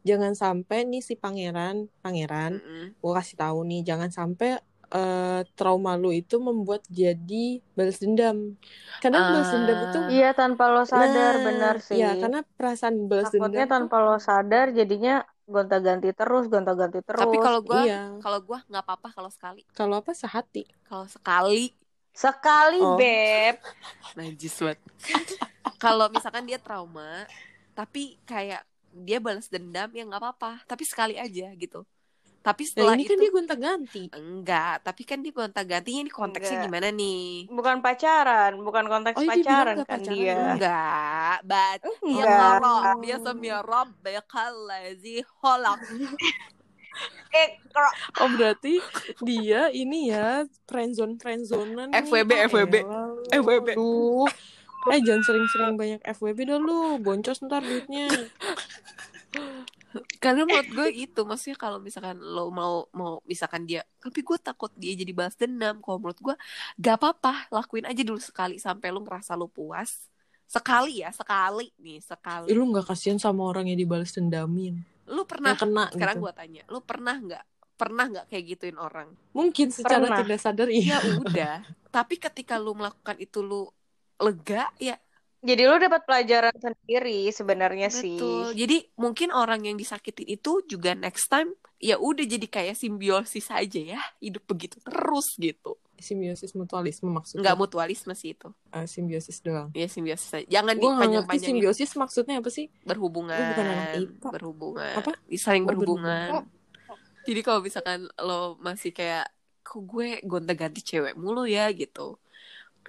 Jangan 0.03 0.35
sampai 0.35 0.83
nih 0.87 1.03
si 1.03 1.15
pangeran 1.15 1.87
pangeran 2.03 2.59
Mm-mm. 2.59 2.87
gue 2.99 3.13
kasih 3.15 3.37
tahu 3.39 3.59
nih 3.67 3.81
jangan 3.87 4.11
sampai 4.11 4.59
eh, 4.93 5.41
trauma 5.57 5.97
lu 5.97 6.13
itu 6.13 6.37
membuat 6.43 6.83
jadi 6.91 7.63
balas 7.73 7.99
dendam. 8.03 8.59
Karena 9.03 9.19
balas 9.31 9.49
dendam 9.55 9.79
itu 9.89 9.99
Ah. 9.99 10.09
iya 10.11 10.29
tanpa 10.35 10.65
lo 10.71 10.83
sadar 10.85 11.33
Nah, 11.39 11.45
benar 11.49 11.75
sih. 11.81 11.97
ya 12.03 12.15
karena 12.19 12.41
perasaan 12.45 13.09
balas 13.11 13.31
takutnya 13.31 13.65
dendam 13.67 13.89
tanpa 13.89 13.97
lo 14.03 14.17
sadar 14.23 14.67
jadinya 14.71 15.23
gonta-ganti 15.43 16.09
terus 16.15 16.47
gonta-ganti 16.47 17.03
terus 17.03 17.19
tapi 17.19 17.37
kalau 17.43 17.61
gue 17.63 17.81
iya. 17.89 18.15
kalau 18.23 18.39
gue 18.43 18.59
nggak 18.71 18.83
apa-apa 18.87 19.09
kalau 19.17 19.31
sekali. 19.31 19.63
Kalau 19.75 19.99
apa 19.99 20.13
sehati. 20.15 20.63
Kalau 20.87 21.07
sekali 21.11 21.73
sekali 22.13 22.79
Oh. 22.79 22.95
beb 22.95 23.57
najis 24.15 24.55
banget 24.55 24.79
kalau 25.77 26.07
misalkan 26.09 26.45
dia 26.45 26.57
trauma 26.57 27.25
tapi 27.73 28.21
kayak 28.23 28.63
dia 28.93 29.17
balas 29.17 29.49
dendam 29.49 29.89
ya 29.89 30.05
nggak 30.05 30.21
apa-apa 30.21 30.61
tapi 30.65 30.85
sekali 30.85 31.17
aja 31.17 31.49
gitu 31.53 31.83
tapi 32.39 32.63
nah 32.63 32.69
setelah 32.69 32.93
ini 32.93 33.03
itu 33.03 33.09
kan 33.09 33.19
dia 33.19 33.31
gonta-ganti 33.31 34.03
enggak 34.11 34.75
tapi 34.83 35.03
kan 35.03 35.19
dia 35.19 35.31
gonta 35.31 35.63
gantinya 35.63 36.01
ini 36.01 36.11
konteksnya 36.11 36.57
Enggak. 36.59 36.67
gimana 36.69 36.89
nih 36.91 37.25
bukan 37.49 37.77
pacaran 37.79 38.53
bukan 38.61 38.85
konteks 38.85 39.15
Oh, 39.15 39.23
dia 39.23 39.31
bilang 39.31 39.39
pacaran 39.39 39.75
nggak 39.75 39.87
kan 39.87 39.95
pacaran. 39.97 40.13
dia 40.13 40.35
enggak 40.51 41.37
bat 41.43 41.81
ya 41.81 41.93
Enggak. 42.03 42.51
Allah 42.59 42.83
biasa 42.99 43.29
mirab 43.33 43.89
bekalazi 43.97 45.17
holak 45.39 45.81
eh 47.31 47.49
kalau 47.67 47.91
oh 48.19 48.29
berarti 48.33 48.77
dia 49.21 49.69
ini 49.69 50.09
ya 50.09 50.27
friendzone 50.65 51.17
friendzonean 51.17 51.89
nih. 51.89 52.03
FWB, 52.03 52.31
Ah, 52.31 52.45
FWB. 52.47 52.75
elah 52.79 53.05
lu. 53.09 53.23
FWB. 53.33 53.69
Aduh. 53.73 54.29
eh 54.85 55.01
jangan 55.01 55.23
sering-sering 55.23 55.75
banyak 55.75 56.01
FWB 56.03 56.39
dah 56.45 56.59
lu 56.59 56.79
boncos 56.99 57.39
ntar 57.41 57.63
duitnya 57.63 58.11
karena 60.19 60.43
menurut 60.43 60.69
gue 60.69 60.89
itu 60.99 61.21
maksudnya 61.23 61.55
kalau 61.55 61.77
misalkan 61.77 62.17
lo 62.17 62.49
mau 62.49 62.89
mau 62.91 63.21
misalkan 63.23 63.63
dia 63.63 63.85
tapi 63.99 64.21
gue 64.21 64.39
takut 64.39 64.73
dia 64.73 64.91
jadi 64.93 65.13
balas 65.13 65.37
dendam 65.37 65.79
kalau 65.79 66.01
menurut 66.01 66.19
gue 66.19 66.35
gak 66.77 66.97
apa-apa 66.97 67.47
lakuin 67.51 67.85
aja 67.85 68.01
dulu 68.01 68.17
sekali 68.17 68.57
sampai 68.57 68.89
lo 68.89 69.01
ngerasa 69.01 69.35
lo 69.35 69.47
puas 69.47 70.09
sekali 70.45 71.01
ya 71.01 71.13
sekali 71.13 71.71
nih 71.77 72.01
sekali 72.01 72.49
Ih, 72.49 72.57
lu 72.57 72.67
nggak 72.67 72.85
kasihan 72.85 73.17
sama 73.17 73.45
orang 73.45 73.69
yang 73.69 73.79
dibalas 73.79 74.11
dendamin 74.11 74.81
lu 75.11 75.23
pernah 75.27 75.55
yang 75.55 75.63
kena 75.63 75.85
sekarang 75.91 76.17
gitu. 76.19 76.25
gue 76.25 76.33
tanya 76.35 76.63
lu 76.71 76.79
pernah 76.83 77.17
nggak 77.19 77.45
pernah 77.73 78.05
nggak 78.07 78.27
kayak 78.31 78.45
gituin 78.47 78.79
orang? 78.79 79.11
Mungkin 79.35 79.75
secara 79.75 80.07
Pernah. 80.07 80.19
tidak 80.23 80.39
sadar 80.39 80.69
iya. 80.71 80.97
Ya 80.97 80.99
udah 81.25 81.57
tapi 81.93 82.17
ketika 82.17 82.57
lu 82.57 82.73
melakukan 82.73 83.21
itu 83.21 83.45
lu 83.45 83.69
lega 84.17 84.73
ya 84.81 84.97
jadi 85.43 85.67
lu 85.67 85.77
dapat 85.77 86.07
pelajaran 86.09 86.57
sendiri 86.57 87.29
sebenarnya 87.29 87.93
betul. 87.93 88.01
Sih 88.01 88.57
jadi 88.57 88.77
mungkin 88.97 89.29
orang 89.35 89.69
yang 89.69 89.77
disakitin 89.77 90.41
itu 90.41 90.65
juga 90.65 90.97
next 90.97 91.29
time 91.29 91.53
ya 91.77 92.01
udah 92.01 92.25
jadi 92.25 92.47
kayak 92.49 92.79
simbiosis 92.81 93.53
aja 93.53 93.99
ya 93.99 94.01
hidup 94.23 94.47
begitu 94.49 94.81
terus 94.81 95.37
gitu 95.37 95.77
simbiosis 96.03 96.53
mutualisme 96.53 97.09
maksudnya? 97.09 97.47
Nggak 97.47 97.57
mutualisme 97.57 98.13
sih 98.13 98.35
itu. 98.35 98.51
Ah, 98.69 98.85
simbiosis 98.85 99.39
doang. 99.41 99.71
Ya 99.73 99.87
simbiosis 99.87 100.29
aja. 100.35 100.47
jangan 100.51 100.75
gue 100.77 100.91
ngerti 100.91 101.39
simbiosis 101.39 101.95
maksudnya 101.95 102.43
apa 102.43 102.51
sih? 102.51 102.67
Berhubungan. 102.83 103.39
Gua 103.39 103.49
bukan 103.55 103.67
anak 103.67 103.89
IPA. 103.97 104.29
berhubungan. 104.35 104.93
Apa? 104.99 105.11
saling 105.39 105.65
Oh, 105.65 105.69
berhubungan. 105.71 106.29
jadi 107.23 107.41
kalau 107.41 107.61
misalkan 107.63 108.11
lo 108.19 108.59
masih 108.59 108.91
kayak 108.91 109.31
kok 109.63 109.79
gue 109.87 110.19
gonta-ganti 110.27 110.83
cewek 110.83 111.15
mulu 111.15 111.47
ya? 111.47 111.71
gitu. 111.71 112.19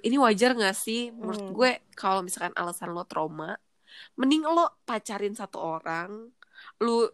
Ini 0.04 0.20
wajar 0.20 0.58
gak 0.58 0.76
sih? 0.76 1.14
Menurut 1.14 1.40
Hmm. 1.40 1.54
gue 1.54 1.72
kalau 1.94 2.26
misalkan 2.26 2.52
alasan 2.58 2.92
lo 2.92 3.06
trauma 3.06 3.56
mending 4.18 4.42
lo 4.42 4.74
pacarin 4.84 5.38
satu 5.38 5.62
orang 5.62 6.34
lu 6.82 7.06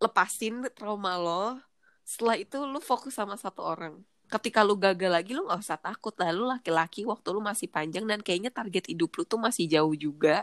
lepasin 0.00 0.64
trauma 0.72 1.20
lo 1.20 1.60
setelah 2.04 2.36
itu 2.40 2.56
lu 2.64 2.80
fokus 2.80 3.12
sama 3.16 3.36
satu 3.36 3.60
orang 3.60 4.00
ketika 4.32 4.60
lu 4.66 4.74
gagal 4.84 5.10
lagi 5.16 5.30
lu 5.36 5.40
nggak 5.46 5.60
usah 5.64 5.78
takut 5.80 6.14
lah 6.20 6.28
lu 6.36 6.42
laki-laki 6.52 7.00
waktu 7.10 7.28
lu 7.36 7.40
masih 7.50 7.68
panjang 7.70 8.04
dan 8.10 8.18
kayaknya 8.26 8.50
target 8.58 8.84
hidup 8.92 9.10
lu 9.18 9.22
tuh 9.32 9.38
masih 9.46 9.64
jauh 9.74 9.94
juga 9.94 10.42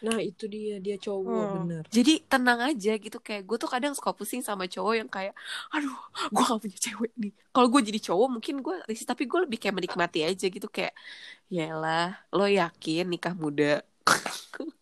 Nah 0.00 0.18
itu 0.24 0.44
dia 0.54 0.74
dia 0.84 0.96
cowok 0.96 1.28
Hmm. 1.30 1.52
bener. 1.54 1.84
Jadi 1.96 2.12
tenang 2.30 2.60
aja 2.64 2.90
gitu 2.96 3.18
kayak 3.20 3.42
gue 3.48 3.56
tuh 3.60 3.68
kadang 3.74 3.92
suka 3.98 4.10
pusing 4.16 4.40
sama 4.40 4.64
cowok 4.64 4.94
yang 5.00 5.10
kayak 5.10 5.34
aduh 5.74 5.92
gue 6.32 6.42
gak 6.48 6.60
punya 6.64 6.78
cewek 6.86 7.12
nih. 7.20 7.32
Kalau 7.52 7.66
gue 7.72 7.80
jadi 7.88 8.00
cowok 8.08 8.28
mungkin 8.34 8.54
gue 8.64 8.74
risih 8.88 9.06
tapi 9.10 9.22
gue 9.30 9.38
lebih 9.44 9.58
kayak 9.60 9.74
menikmati 9.76 10.18
aja 10.24 10.46
gitu 10.48 10.68
kayak 10.70 10.94
yalah 11.52 12.16
lo 12.36 12.46
yakin 12.46 13.04
nikah 13.12 13.34
muda. 13.36 13.82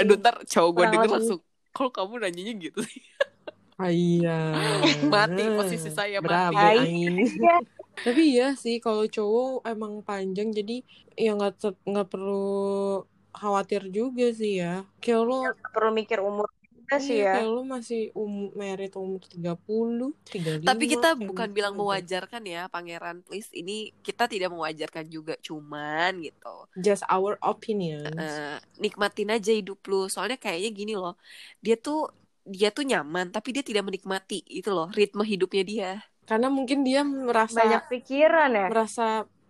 Aduh 0.00 0.16
ntar 0.20 0.34
cowok 0.52 0.70
gue 0.76 0.84
denger 0.92 1.10
langsung 1.14 1.40
kalau 1.74 1.90
kamu 1.92 2.12
nanyanya 2.22 2.52
gitu 2.64 2.80
sih. 2.88 3.02
Iya. 3.76 4.56
Mati 5.12 5.42
posisi 5.52 5.92
saya, 5.92 6.24
mati. 6.24 6.56
aing. 6.56 7.28
Tapi 8.06 8.22
iya 8.36 8.52
sih 8.56 8.76
kalau 8.80 9.08
cowok 9.08 9.64
emang 9.64 10.04
panjang 10.04 10.52
jadi 10.52 10.84
ya 11.16 11.32
nggak 11.32 11.84
nggak 11.84 12.08
perlu 12.12 13.04
khawatir 13.32 13.88
juga 13.92 14.32
sih 14.32 14.60
ya. 14.60 14.84
Kayak 15.00 15.20
lo 15.24 15.36
Nggak 15.44 15.72
perlu 15.72 15.90
mikir 15.92 16.18
umur 16.20 16.48
juga 16.86 16.96
sih 17.02 17.18
iya, 17.18 17.24
ya. 17.24 17.32
kayak 17.40 17.50
lo 17.50 17.62
masih 17.64 18.00
um, 18.14 18.52
merit 18.52 18.92
umur 18.94 19.20
30, 19.26 20.12
35. 20.28 20.68
Tapi 20.68 20.84
kita 20.86 21.08
kayak 21.16 21.20
bukan 21.24 21.48
gitu 21.48 21.56
bilang 21.56 21.74
aja. 21.74 21.80
mewajarkan 21.82 22.42
ya 22.46 22.62
pangeran 22.68 23.16
please 23.24 23.50
ini 23.56 23.90
kita 24.04 24.28
tidak 24.28 24.52
mewajarkan 24.52 25.04
juga 25.08 25.34
cuman 25.40 26.20
gitu. 26.20 26.56
Just 26.78 27.04
our 27.08 27.40
opinions. 27.40 28.12
Eh, 28.12 28.56
nikmatin 28.76 29.32
aja 29.34 29.52
hidup 29.56 29.80
lu 29.88 30.06
soalnya 30.12 30.36
kayaknya 30.36 30.70
gini 30.72 30.94
loh 31.00 31.16
dia 31.64 31.80
tuh 31.80 32.12
dia 32.46 32.68
tuh 32.76 32.84
nyaman 32.90 33.26
tapi 33.34 33.48
dia 33.54 33.64
tidak 33.68 33.82
menikmati 33.88 34.34
itu 34.58 34.68
loh 34.76 34.88
ritme 34.98 35.22
hidupnya 35.32 35.62
dia. 35.72 35.90
Karena 36.26 36.48
mungkin 36.50 36.78
dia 36.88 37.00
merasa 37.06 37.58
Banyak 37.60 37.82
pikiran 37.92 38.50
ya. 38.50 38.66
merasa 38.70 39.02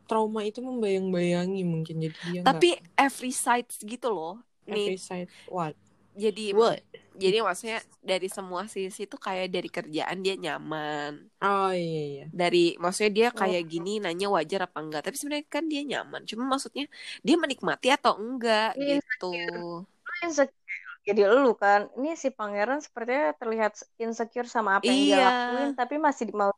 trauma 0.07 0.41
itu 0.47 0.61
membayang-bayangi 0.63 1.61
mungkin 1.67 1.97
jadi 2.05 2.17
dia 2.31 2.41
tapi 2.47 2.67
every 2.97 3.33
sides 3.35 3.77
gitu 3.83 4.07
loh. 4.13 4.33
Every 4.67 4.97
nih 4.97 4.99
side 4.99 5.31
what? 5.47 5.75
jadi 6.17 6.41
what? 6.57 6.81
jadi 7.23 7.37
maksudnya 7.47 7.79
dari 8.11 8.29
semua 8.37 8.63
sisi 8.69 9.03
tuh 9.13 9.21
kayak 9.27 9.47
dari 9.55 9.69
kerjaan 9.77 10.19
dia 10.25 10.35
nyaman. 10.45 11.13
Oh 11.43 11.71
iya 11.73 12.01
iya. 12.13 12.25
Dari 12.41 12.59
maksudnya 12.83 13.13
dia 13.19 13.29
Oh. 13.33 13.39
kayak 13.41 13.63
gini 13.73 13.91
nanya 14.05 14.27
wajar 14.37 14.61
apa 14.67 14.79
enggak. 14.85 15.01
Tapi 15.07 15.17
sebenarnya 15.19 15.47
kan 15.57 15.65
dia 15.73 15.83
nyaman. 15.91 16.23
Cuma 16.31 16.43
maksudnya 16.53 16.85
dia 17.27 17.37
menikmati 17.43 17.87
atau 17.97 18.13
enggak 18.23 18.77
Iya, 18.77 18.95
gitu. 19.01 19.27
insecure. 20.25 20.66
Jadi 21.07 21.23
lu 21.23 21.55
kan, 21.55 21.87
ini 21.95 22.19
si 22.19 22.29
pangeran 22.29 22.83
sepertinya 22.83 23.31
terlihat 23.33 23.79
insecure 23.97 24.45
sama 24.45 24.77
apa 24.77 24.91
yang 24.91 24.99
dia 24.99 25.15
Iya. 25.15 25.23
lakuin, 25.23 25.71
tapi 25.73 25.95
masih 25.97 26.27
mau. 26.35 26.51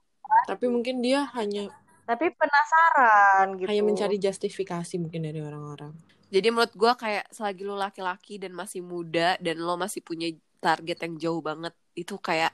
tapi 0.45 0.69
mungkin 0.69 1.01
dia 1.01 1.25
hanya 1.37 1.73
Tapi 2.05 2.33
penasaran 2.33 3.57
gitu. 3.57 3.69
hanya 3.69 3.81
mencari 3.83 4.17
justifikasi 4.17 4.97
mungkin 4.97 5.25
dari 5.25 5.41
orang-orang 5.41 5.93
Jadi 6.29 6.49
menurut 6.49 6.73
gua 6.73 6.93
kayak 6.93 7.29
selagi 7.29 7.65
lo 7.65 7.73
laki-laki 7.73 8.37
dan 8.37 8.53
masih 8.53 8.81
muda 8.81 9.41
dan 9.41 9.57
lo 9.57 9.77
masih 9.77 10.01
punya 10.01 10.29
target 10.61 11.01
yang 11.01 11.15
jauh 11.17 11.41
banget 11.41 11.73
itu 11.95 12.17
kayak 12.17 12.53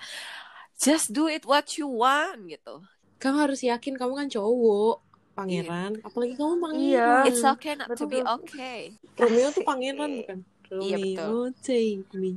just 0.74 1.10
do 1.10 1.26
it 1.26 1.42
what 1.42 1.66
you 1.74 1.86
want 1.86 2.46
gitu. 2.46 2.78
kamu 3.18 3.42
harus 3.42 3.58
yakin 3.62 3.94
kamu 3.94 4.22
kan 4.22 4.28
cowok 4.30 5.02
pangeran 5.34 5.98
apalagi 6.02 6.34
kamu 6.34 6.54
pangeran 6.58 6.94
Iya. 6.94 7.10
It's 7.26 7.42
okay 7.42 7.74
not 7.74 7.90
to 7.90 8.06
be 8.06 8.22
Betul. 8.22 8.38
okay. 8.38 8.80
Romeo 9.14 9.50
tuh 9.50 9.66
pangeran 9.70 10.10
bukan 10.22 10.38
Iya, 10.80 10.96
Romeo 10.98 11.50
take 11.64 12.06
me 12.20 12.30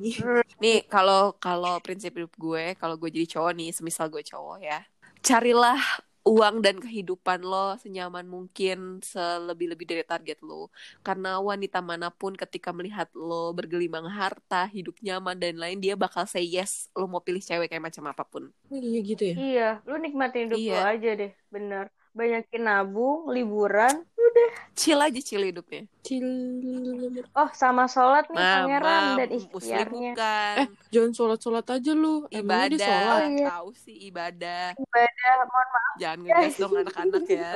Nih 0.63 0.77
kalau 0.89 1.37
kalau 1.37 1.77
prinsip 1.85 2.11
hidup 2.17 2.33
gue 2.37 2.73
kalau 2.81 2.95
gue 2.97 3.09
jadi 3.13 3.27
cowok 3.37 3.51
nih 3.57 3.69
semisal 3.73 4.09
gue 4.09 4.23
cowok 4.25 4.57
ya 4.61 4.79
carilah 5.21 5.77
uang 6.27 6.59
dan 6.59 6.75
kehidupan 6.83 7.39
lo 7.39 7.79
senyaman 7.79 8.27
mungkin 8.27 8.99
selebih-lebih 8.99 9.87
dari 9.87 10.03
target 10.03 10.43
lo. 10.43 10.67
Karena 10.99 11.39
wanita 11.39 11.79
mana 11.79 12.11
pun 12.11 12.35
ketika 12.35 12.75
melihat 12.75 13.07
lo 13.15 13.55
bergelimang 13.55 14.11
harta 14.11 14.67
hidup 14.67 14.99
nyaman 14.99 15.39
dan 15.39 15.55
lain 15.55 15.79
dia 15.79 15.95
bakal 15.95 16.27
say 16.27 16.43
yes 16.43 16.91
lo 16.99 17.07
mau 17.07 17.23
pilih 17.23 17.39
cewek 17.39 17.71
kayak 17.71 17.85
macam 17.87 18.03
apa 18.11 18.23
pun. 18.27 18.43
Iya 18.67 18.99
gitu 19.07 19.23
ya? 19.31 19.35
Iya, 19.39 19.63
lu 19.87 19.95
nikmatin 20.03 20.43
hidup 20.51 20.61
Iya. 20.67 20.79
aja 20.91 21.09
deh, 21.19 21.31
bener. 21.53 21.85
Banyakin 22.17 22.63
nabung, 22.63 23.29
liburan. 23.29 24.01
chill 24.73 24.97
aja 24.97 25.17
chill 25.17 25.41
hidupnya 25.41 25.89
Chill. 26.01 26.29
Oh, 27.31 27.49
sama 27.51 27.85
sholat 27.85 28.25
nih 28.27 28.37
Mama, 28.37 28.53
pangeran 28.59 29.03
dan 29.15 29.29
ikhtiarnya. 29.31 30.11
bukan 30.13 30.55
eh 30.57 30.67
jangan 30.87 31.11
sholat-sholat 31.11 31.65
aja 31.67 31.91
lu 31.91 32.13
emangnya 32.27 32.45
ibadah 32.69 32.77
sholat 32.79 33.17
Oh, 33.17 33.29
iya. 33.31 33.47
tahu 33.49 33.69
sih 33.75 33.95
ibadah 34.05 34.65
Ibadah, 34.75 35.33
mohon 35.43 35.67
maaf. 35.67 35.93
jangan 35.95 36.17
ngegas 36.21 36.53
dong 36.55 36.73
anak-anak 36.75 37.23
ya 37.25 37.49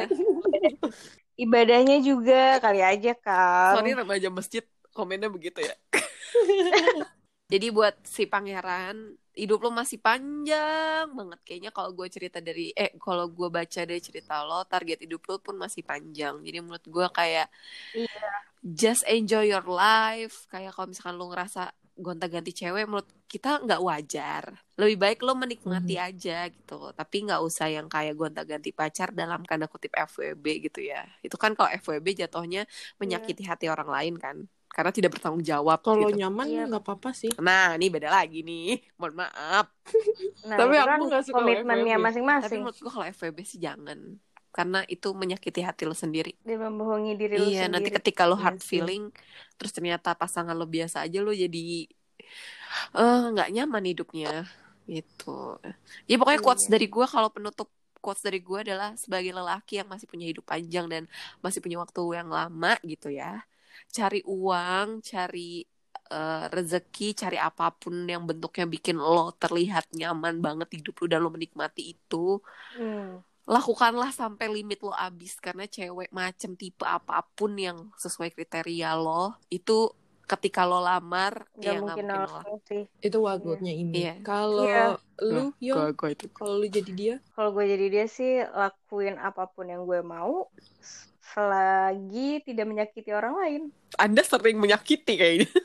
Ibadahnya 1.43 1.97
juga 1.99 2.41
kali 2.59 2.81
aja 2.81 3.13
kan. 3.15 3.77
sorry 3.77 3.93
remaja 3.93 4.27
masjid 4.29 4.63
komennya 4.91 5.29
begitu 5.29 5.61
ya 5.61 5.75
jadi 7.51 7.67
buat 7.75 7.95
si 8.15 8.23
pangeran 8.33 8.95
hidup 9.41 9.59
lo 9.63 9.69
masih 9.71 9.99
panjang 10.07 11.07
banget. 11.17 11.39
Kayaknya 11.47 11.71
kalau 11.77 11.91
gue 11.97 12.07
cerita 12.15 12.39
dari 12.43 12.71
eh 12.75 12.91
kalau 12.99 13.25
gue 13.31 13.47
baca 13.57 13.81
dari 13.89 14.01
cerita 14.07 14.33
lo 14.47 14.63
target 14.67 14.99
hidup 15.05 15.21
lo 15.29 15.35
pun 15.45 15.55
masih 15.63 15.83
panjang. 15.83 16.35
Jadi 16.45 16.57
menurut 16.63 16.85
gue 16.95 17.07
kayak 17.19 17.47
Iya. 17.95 18.27
just 18.63 19.03
enjoy 19.07 19.43
your 19.51 19.65
life. 19.67 20.47
Kayak 20.51 20.71
kalau 20.75 20.87
misalkan 20.91 21.15
lo 21.19 21.25
ngerasa 21.31 21.61
gonta-ganti 22.05 22.51
cewek 22.55 22.83
menurut 22.89 23.09
kita 23.27 23.61
nggak 23.63 23.81
wajar. 23.83 24.43
Lebih 24.79 24.97
baik 25.03 25.19
lo 25.27 25.33
menikmati 25.37 25.95
aja 26.07 26.47
gitu. 26.55 26.91
Tapi 26.99 27.15
nggak 27.27 27.41
usah 27.47 27.67
yang 27.71 27.87
kayak 27.91 28.15
gonta-ganti 28.19 28.71
pacar 28.75 29.09
dalam 29.15 29.43
tanda 29.47 29.67
kutip 29.71 29.91
FWB 29.95 30.45
gitu 30.71 30.79
ya. 30.91 31.03
Itu 31.25 31.35
kan 31.39 31.51
kalau 31.57 31.69
FWB 31.71 32.07
jatuhnya 32.27 32.61
menyakiti 33.01 33.43
hati 33.47 33.65
orang 33.71 33.89
lain 33.91 34.15
kan 34.19 34.37
karena 34.71 34.89
tidak 34.89 35.11
bertanggung 35.13 35.43
jawab 35.43 35.79
kalau 35.79 36.07
gitu. 36.07 36.17
nyaman 36.17 36.47
Iya. 36.47 36.63
nggak 36.65 36.81
apa-apa 36.81 37.11
sih 37.11 37.31
nah 37.37 37.75
ini 37.75 37.87
beda 37.87 38.07
lagi 38.07 38.39
nih 38.41 38.79
mohon 38.95 39.19
maaf 39.19 39.67
Nah, 40.47 40.57
Tapi 40.57 40.73
aku 40.75 40.87
kan 40.87 40.99
nggak 41.05 41.23
suka 41.23 41.35
komitmennya 41.37 41.61
FWB. 41.93 41.99
tapi 41.99 42.05
masing-masing. 42.07 42.59
menurut 42.59 42.77
gue 42.77 42.91
kalau 42.91 43.05
FWB 43.05 43.37
sih 43.43 43.59
jangan 43.59 43.99
karena 44.49 44.79
itu 44.85 45.07
menyakiti 45.11 45.61
hati 45.61 45.83
lo 45.83 45.93
sendiri 45.93 46.35
Dia 46.41 46.57
membohongi 46.57 47.15
diri 47.15 47.35
lu 47.35 47.47
iya 47.47 47.67
nanti 47.67 47.87
sendiri. 47.87 47.97
ketika 48.01 48.25
lo 48.25 48.35
Iya 48.35 48.43
hard 48.45 48.59
feeling 48.59 49.03
terus 49.55 49.71
ternyata 49.71 50.11
pasangan 50.11 50.51
lo 50.51 50.65
biasa 50.65 51.03
aja 51.03 51.19
lo 51.19 51.31
jadi 51.31 51.87
eh 52.91 53.23
nggak 53.29 53.49
nyaman 53.49 53.83
hidupnya 53.85 54.47
gitu 54.85 55.55
ya 56.03 56.15
pokoknya 56.15 56.39
Iya. 56.39 56.45
quotes 56.45 56.65
dari 56.67 56.87
gue 56.87 57.05
kalau 57.05 57.29
penutup 57.29 57.67
quotes 57.97 58.19
dari 58.19 58.39
gue 58.39 58.59
adalah 58.61 58.95
sebagai 58.95 59.29
lelaki 59.29 59.77
yang 59.77 59.87
masih 59.87 60.03
punya 60.05 60.25
hidup 60.25 60.43
panjang 60.43 60.87
dan 60.87 61.03
masih 61.39 61.59
punya 61.59 61.77
waktu 61.77 62.01
yang 62.11 62.27
lama 62.27 62.73
gitu 62.81 63.07
ya 63.07 63.45
cari 63.97 64.19
uang 64.37 64.87
cari 65.11 65.39
eh, 66.13 66.43
rezeki 66.55 67.05
cari 67.21 67.37
apa 67.49 67.65
pun 67.81 67.93
yang 68.13 68.23
bentuknya 68.29 68.65
bikin 68.75 68.97
lo 68.99 69.31
terlihat 69.41 69.85
nyaman 69.99 70.35
banget 70.45 70.69
hidup 70.77 70.93
lo 71.01 71.05
dan 71.11 71.19
lo 71.25 71.29
menikmati 71.35 71.81
itu 71.93 72.17
Hmm. 72.75 73.23
lakukanlah 73.55 74.11
sampai 74.21 74.47
limit 74.55 74.79
lo 74.85 74.93
abis 75.07 75.33
karena 75.45 75.65
cewek 75.75 76.09
macem 76.21 76.51
tipe 76.61 76.85
apa 76.97 77.25
pun 77.37 77.51
yang 77.67 77.77
sesuai 78.03 78.29
kriteria 78.35 78.89
lo 79.05 79.35
itu 79.57 79.91
ketika 80.29 80.61
lo 80.69 80.79
lamar 80.79 81.33
Gak 81.63 81.75
ya 81.75 81.79
mungkin 81.81 82.05
mungkin 82.07 82.21
lo 82.31 82.41
sih. 82.67 82.83
itu 83.05 83.17
wagotnya 83.27 83.73
ini 83.83 83.97
Iya. 83.97 84.13
kalau 84.27 84.63
Iya. 84.63 84.79
lu 85.33 85.43
yo 85.67 85.75
gua 85.99 86.09
itu 86.15 86.25
kalau 86.37 86.53
lu 86.59 86.65
jadi 86.77 86.91
dia 86.99 87.13
Kalau 87.35 87.49
gue 87.55 87.65
jadi 87.73 87.85
dia 87.93 88.05
sih 88.17 88.31
lakuin 88.59 89.15
apa 89.27 89.43
pun 89.53 89.65
yang 89.73 89.81
gue 89.89 89.99
mau 90.13 90.33
selagi 91.21 92.41
tidak 92.43 92.65
menyakiti 92.65 93.13
orang 93.13 93.33
lain. 93.37 93.61
anda 94.01 94.25
sering 94.25 94.57
menyakiti 94.57 95.13
kayaknya. 95.15 95.49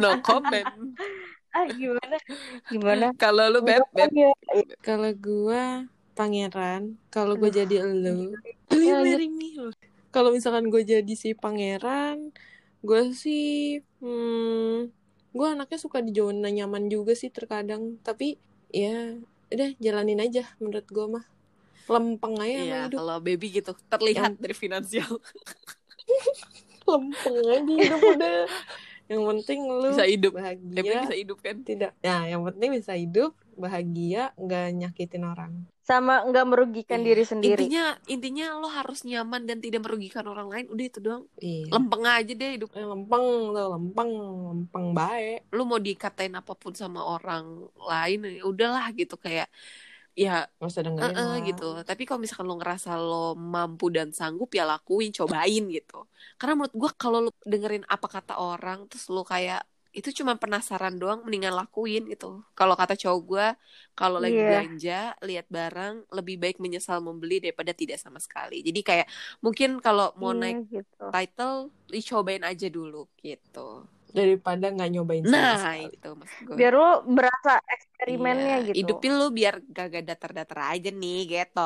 No 0.00 0.16
comment. 0.22 0.96
Ah 1.54 1.66
gimana? 1.70 2.16
Gimana? 2.70 3.06
kalau 3.14 3.46
lu 3.50 3.60
beb 3.62 3.82
beb? 3.94 4.10
Iya. 4.10 4.32
kalau 4.82 5.10
gua 5.14 5.86
pangeran. 6.14 6.98
Kalau 7.10 7.34
gue 7.34 7.50
jadi 7.50 7.82
lu 7.82 8.32
Iya, 8.70 9.02
kalau 10.14 10.30
misalkan 10.30 10.70
gue 10.70 10.82
jadi 10.86 11.14
si 11.18 11.34
pangeran 11.34 12.30
gue 12.84 13.16
sih 13.16 13.80
hmm, 13.98 14.92
gue 15.34 15.46
anaknya 15.48 15.78
suka 15.80 16.04
di 16.04 16.12
zona 16.14 16.48
nyaman 16.50 16.86
juga 16.86 17.18
sih 17.18 17.34
terkadang. 17.34 17.98
Tapi 18.02 18.38
ya 18.70 19.18
udah 19.50 19.70
jalanin 19.78 20.22
aja 20.22 20.46
menurut 20.62 20.86
gue 20.86 21.06
mah 21.06 21.24
lempeng 21.86 22.34
aja 22.36 22.48
Iya, 22.50 22.80
hidup. 22.86 22.98
kalau 22.98 23.16
baby 23.18 23.46
gitu 23.52 23.72
terlihat 23.86 24.36
dari 24.36 24.54
finansial. 24.54 25.08
Lempeng 26.84 27.36
aja 27.42 27.60
hidup 27.64 28.00
udah. 28.02 28.36
Yang 29.04 29.22
penting 29.22 29.58
lu 29.68 29.88
bisa 29.92 30.04
hidup. 30.04 30.32
bahagia. 30.32 30.72
Baby 30.74 30.88
bisa 30.98 31.16
hidup 31.16 31.38
kan? 31.38 31.56
Tidak. 31.60 31.92
Ya 32.00 32.24
yang 32.26 32.42
penting 32.42 32.68
bisa 32.72 32.92
hidup 32.92 33.32
bahagia 33.54 34.32
nggak 34.34 34.66
nyakitin 34.74 35.24
orang. 35.24 35.52
Sama 35.80 36.24
nggak 36.24 36.46
merugikan 36.48 37.00
Iya. 37.00 37.06
diri 37.12 37.24
sendiri. 37.24 37.60
intinya 37.60 37.84
intinya 38.08 38.46
lo 38.56 38.68
harus 38.68 39.04
nyaman 39.04 39.44
dan 39.44 39.60
tidak 39.60 39.84
merugikan 39.84 40.24
orang 40.24 40.48
lain 40.48 40.66
udah 40.68 40.84
itu 40.86 40.98
doang. 40.98 41.24
Iya. 41.36 41.68
Lempeng 41.68 42.02
aja 42.02 42.32
deh 42.32 42.50
hidup. 42.56 42.68
Eh, 42.72 42.80
lempeng 42.82 43.24
tuh 43.52 43.66
lempeng 43.70 44.10
lempeng 44.50 44.86
baik. 44.90 45.52
Lu 45.52 45.64
mau 45.64 45.76
dikatain 45.76 46.32
apa 46.32 46.52
pun 46.52 46.72
sama 46.72 47.04
orang 47.04 47.44
lain 47.76 48.18
ya 48.30 48.42
udahlah 48.42 48.88
gitu 48.92 49.14
kayak 49.14 49.52
ya 50.14 50.46
Gak 50.58 50.68
usah 50.70 50.82
dengerin 50.86 51.10
eh, 51.14 51.18
eh, 51.20 51.32
lah. 51.34 51.36
gitu 51.50 51.64
tapi 51.88 52.02
kalau 52.06 52.20
misalkan 52.22 52.46
lo 52.50 52.54
ngerasa 52.60 52.90
lo 52.98 53.34
mampu 53.34 53.90
dan 53.90 54.08
sanggup 54.14 54.50
ya 54.54 54.62
lakuin 54.72 55.10
cobain 55.10 55.62
gitu 55.76 56.06
karena 56.38 56.52
menurut 56.58 56.74
gue 56.82 56.90
kalau 57.02 57.18
lo 57.26 57.30
dengerin 57.42 57.84
apa 57.90 58.06
kata 58.06 58.34
orang 58.38 58.86
terus 58.90 59.06
lo 59.10 59.22
kayak 59.26 59.60
itu 59.94 60.10
cuma 60.22 60.34
penasaran 60.34 60.94
doang 60.98 61.22
mendingan 61.26 61.54
lakuin 61.54 62.02
gitu 62.10 62.42
kalau 62.58 62.74
kata 62.74 62.94
cowok 62.98 63.20
gue 63.30 63.46
kalau 63.98 64.18
lagi 64.22 64.34
Iya. 64.34 64.46
belanja 64.46 65.14
lihat 65.22 65.46
barang 65.50 65.94
lebih 66.14 66.36
baik 66.42 66.56
menyesal 66.62 66.98
membeli 67.02 67.38
daripada 67.42 67.70
tidak 67.74 67.98
sama 68.02 68.18
sekali 68.18 68.62
jadi 68.66 68.80
kayak 68.88 69.06
mungkin 69.44 69.78
kalau 69.78 70.10
mau 70.18 70.30
Iya, 70.34 70.40
naik 70.42 70.58
gitu. 70.72 71.04
title 71.14 71.70
dicobain 71.90 72.42
aja 72.42 72.66
dulu 72.70 73.06
gitu 73.22 73.86
Daripada 74.14 74.64
nggak 74.70 74.90
nyobain 74.94 75.24
sama 75.26 75.34
nah 75.34 75.58
sekali. 75.58 75.90
itu 75.90 76.08
maksud 76.14 76.38
gue 76.46 76.54
Biar 76.54 76.72
lo 76.78 76.90
berasa 77.02 77.52
eksperimennya 77.66 78.54
Iya, 78.62 78.66
gitu. 78.70 78.76
hidupin 78.78 79.12
lu 79.18 79.26
biar 79.34 79.54
gak 79.74 80.06
datar-datar 80.06 80.58
aja 80.72 80.90
nih 80.94 81.18
gitu 81.26 81.60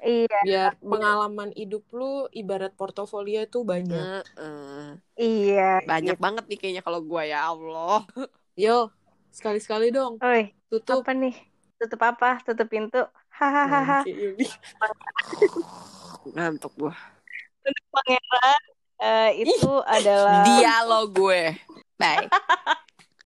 Iya, 0.00 0.36
Biar 0.46 0.72
pengalaman 0.80 1.50
hidup 1.52 1.84
lu 1.92 2.04
ibarat 2.32 2.72
portofolio 2.80 3.44
itu 3.44 3.58
banyak. 3.60 4.24
Heeh. 4.36 4.96
iya. 5.20 5.84
banyak 5.84 6.16
gitu. 6.16 6.24
banget 6.24 6.44
nih 6.48 6.58
kayaknya 6.60 6.82
kalau 6.86 7.00
gue 7.04 7.22
ya 7.28 7.38
Allah 7.52 8.00
Yo, 8.64 8.88
sekali-sekali 9.36 9.92
dong. 9.92 10.16
Oi, 10.24 10.48
Tutup. 10.72 11.04
apa 11.04 11.12
nih? 11.12 11.34
Tutup 11.76 12.00
apa? 12.00 12.40
Tutup 12.40 12.68
pintu. 12.72 13.04
Hahaha. 13.36 14.00
Ngantuk 16.32 16.72
gue 16.80 16.94
Pangeran 17.92 18.62
eh, 19.00 19.30
itu 19.44 19.72
adalah 19.84 20.44
dialog 20.44 21.08
gue. 21.12 21.42
Bye 21.96 22.28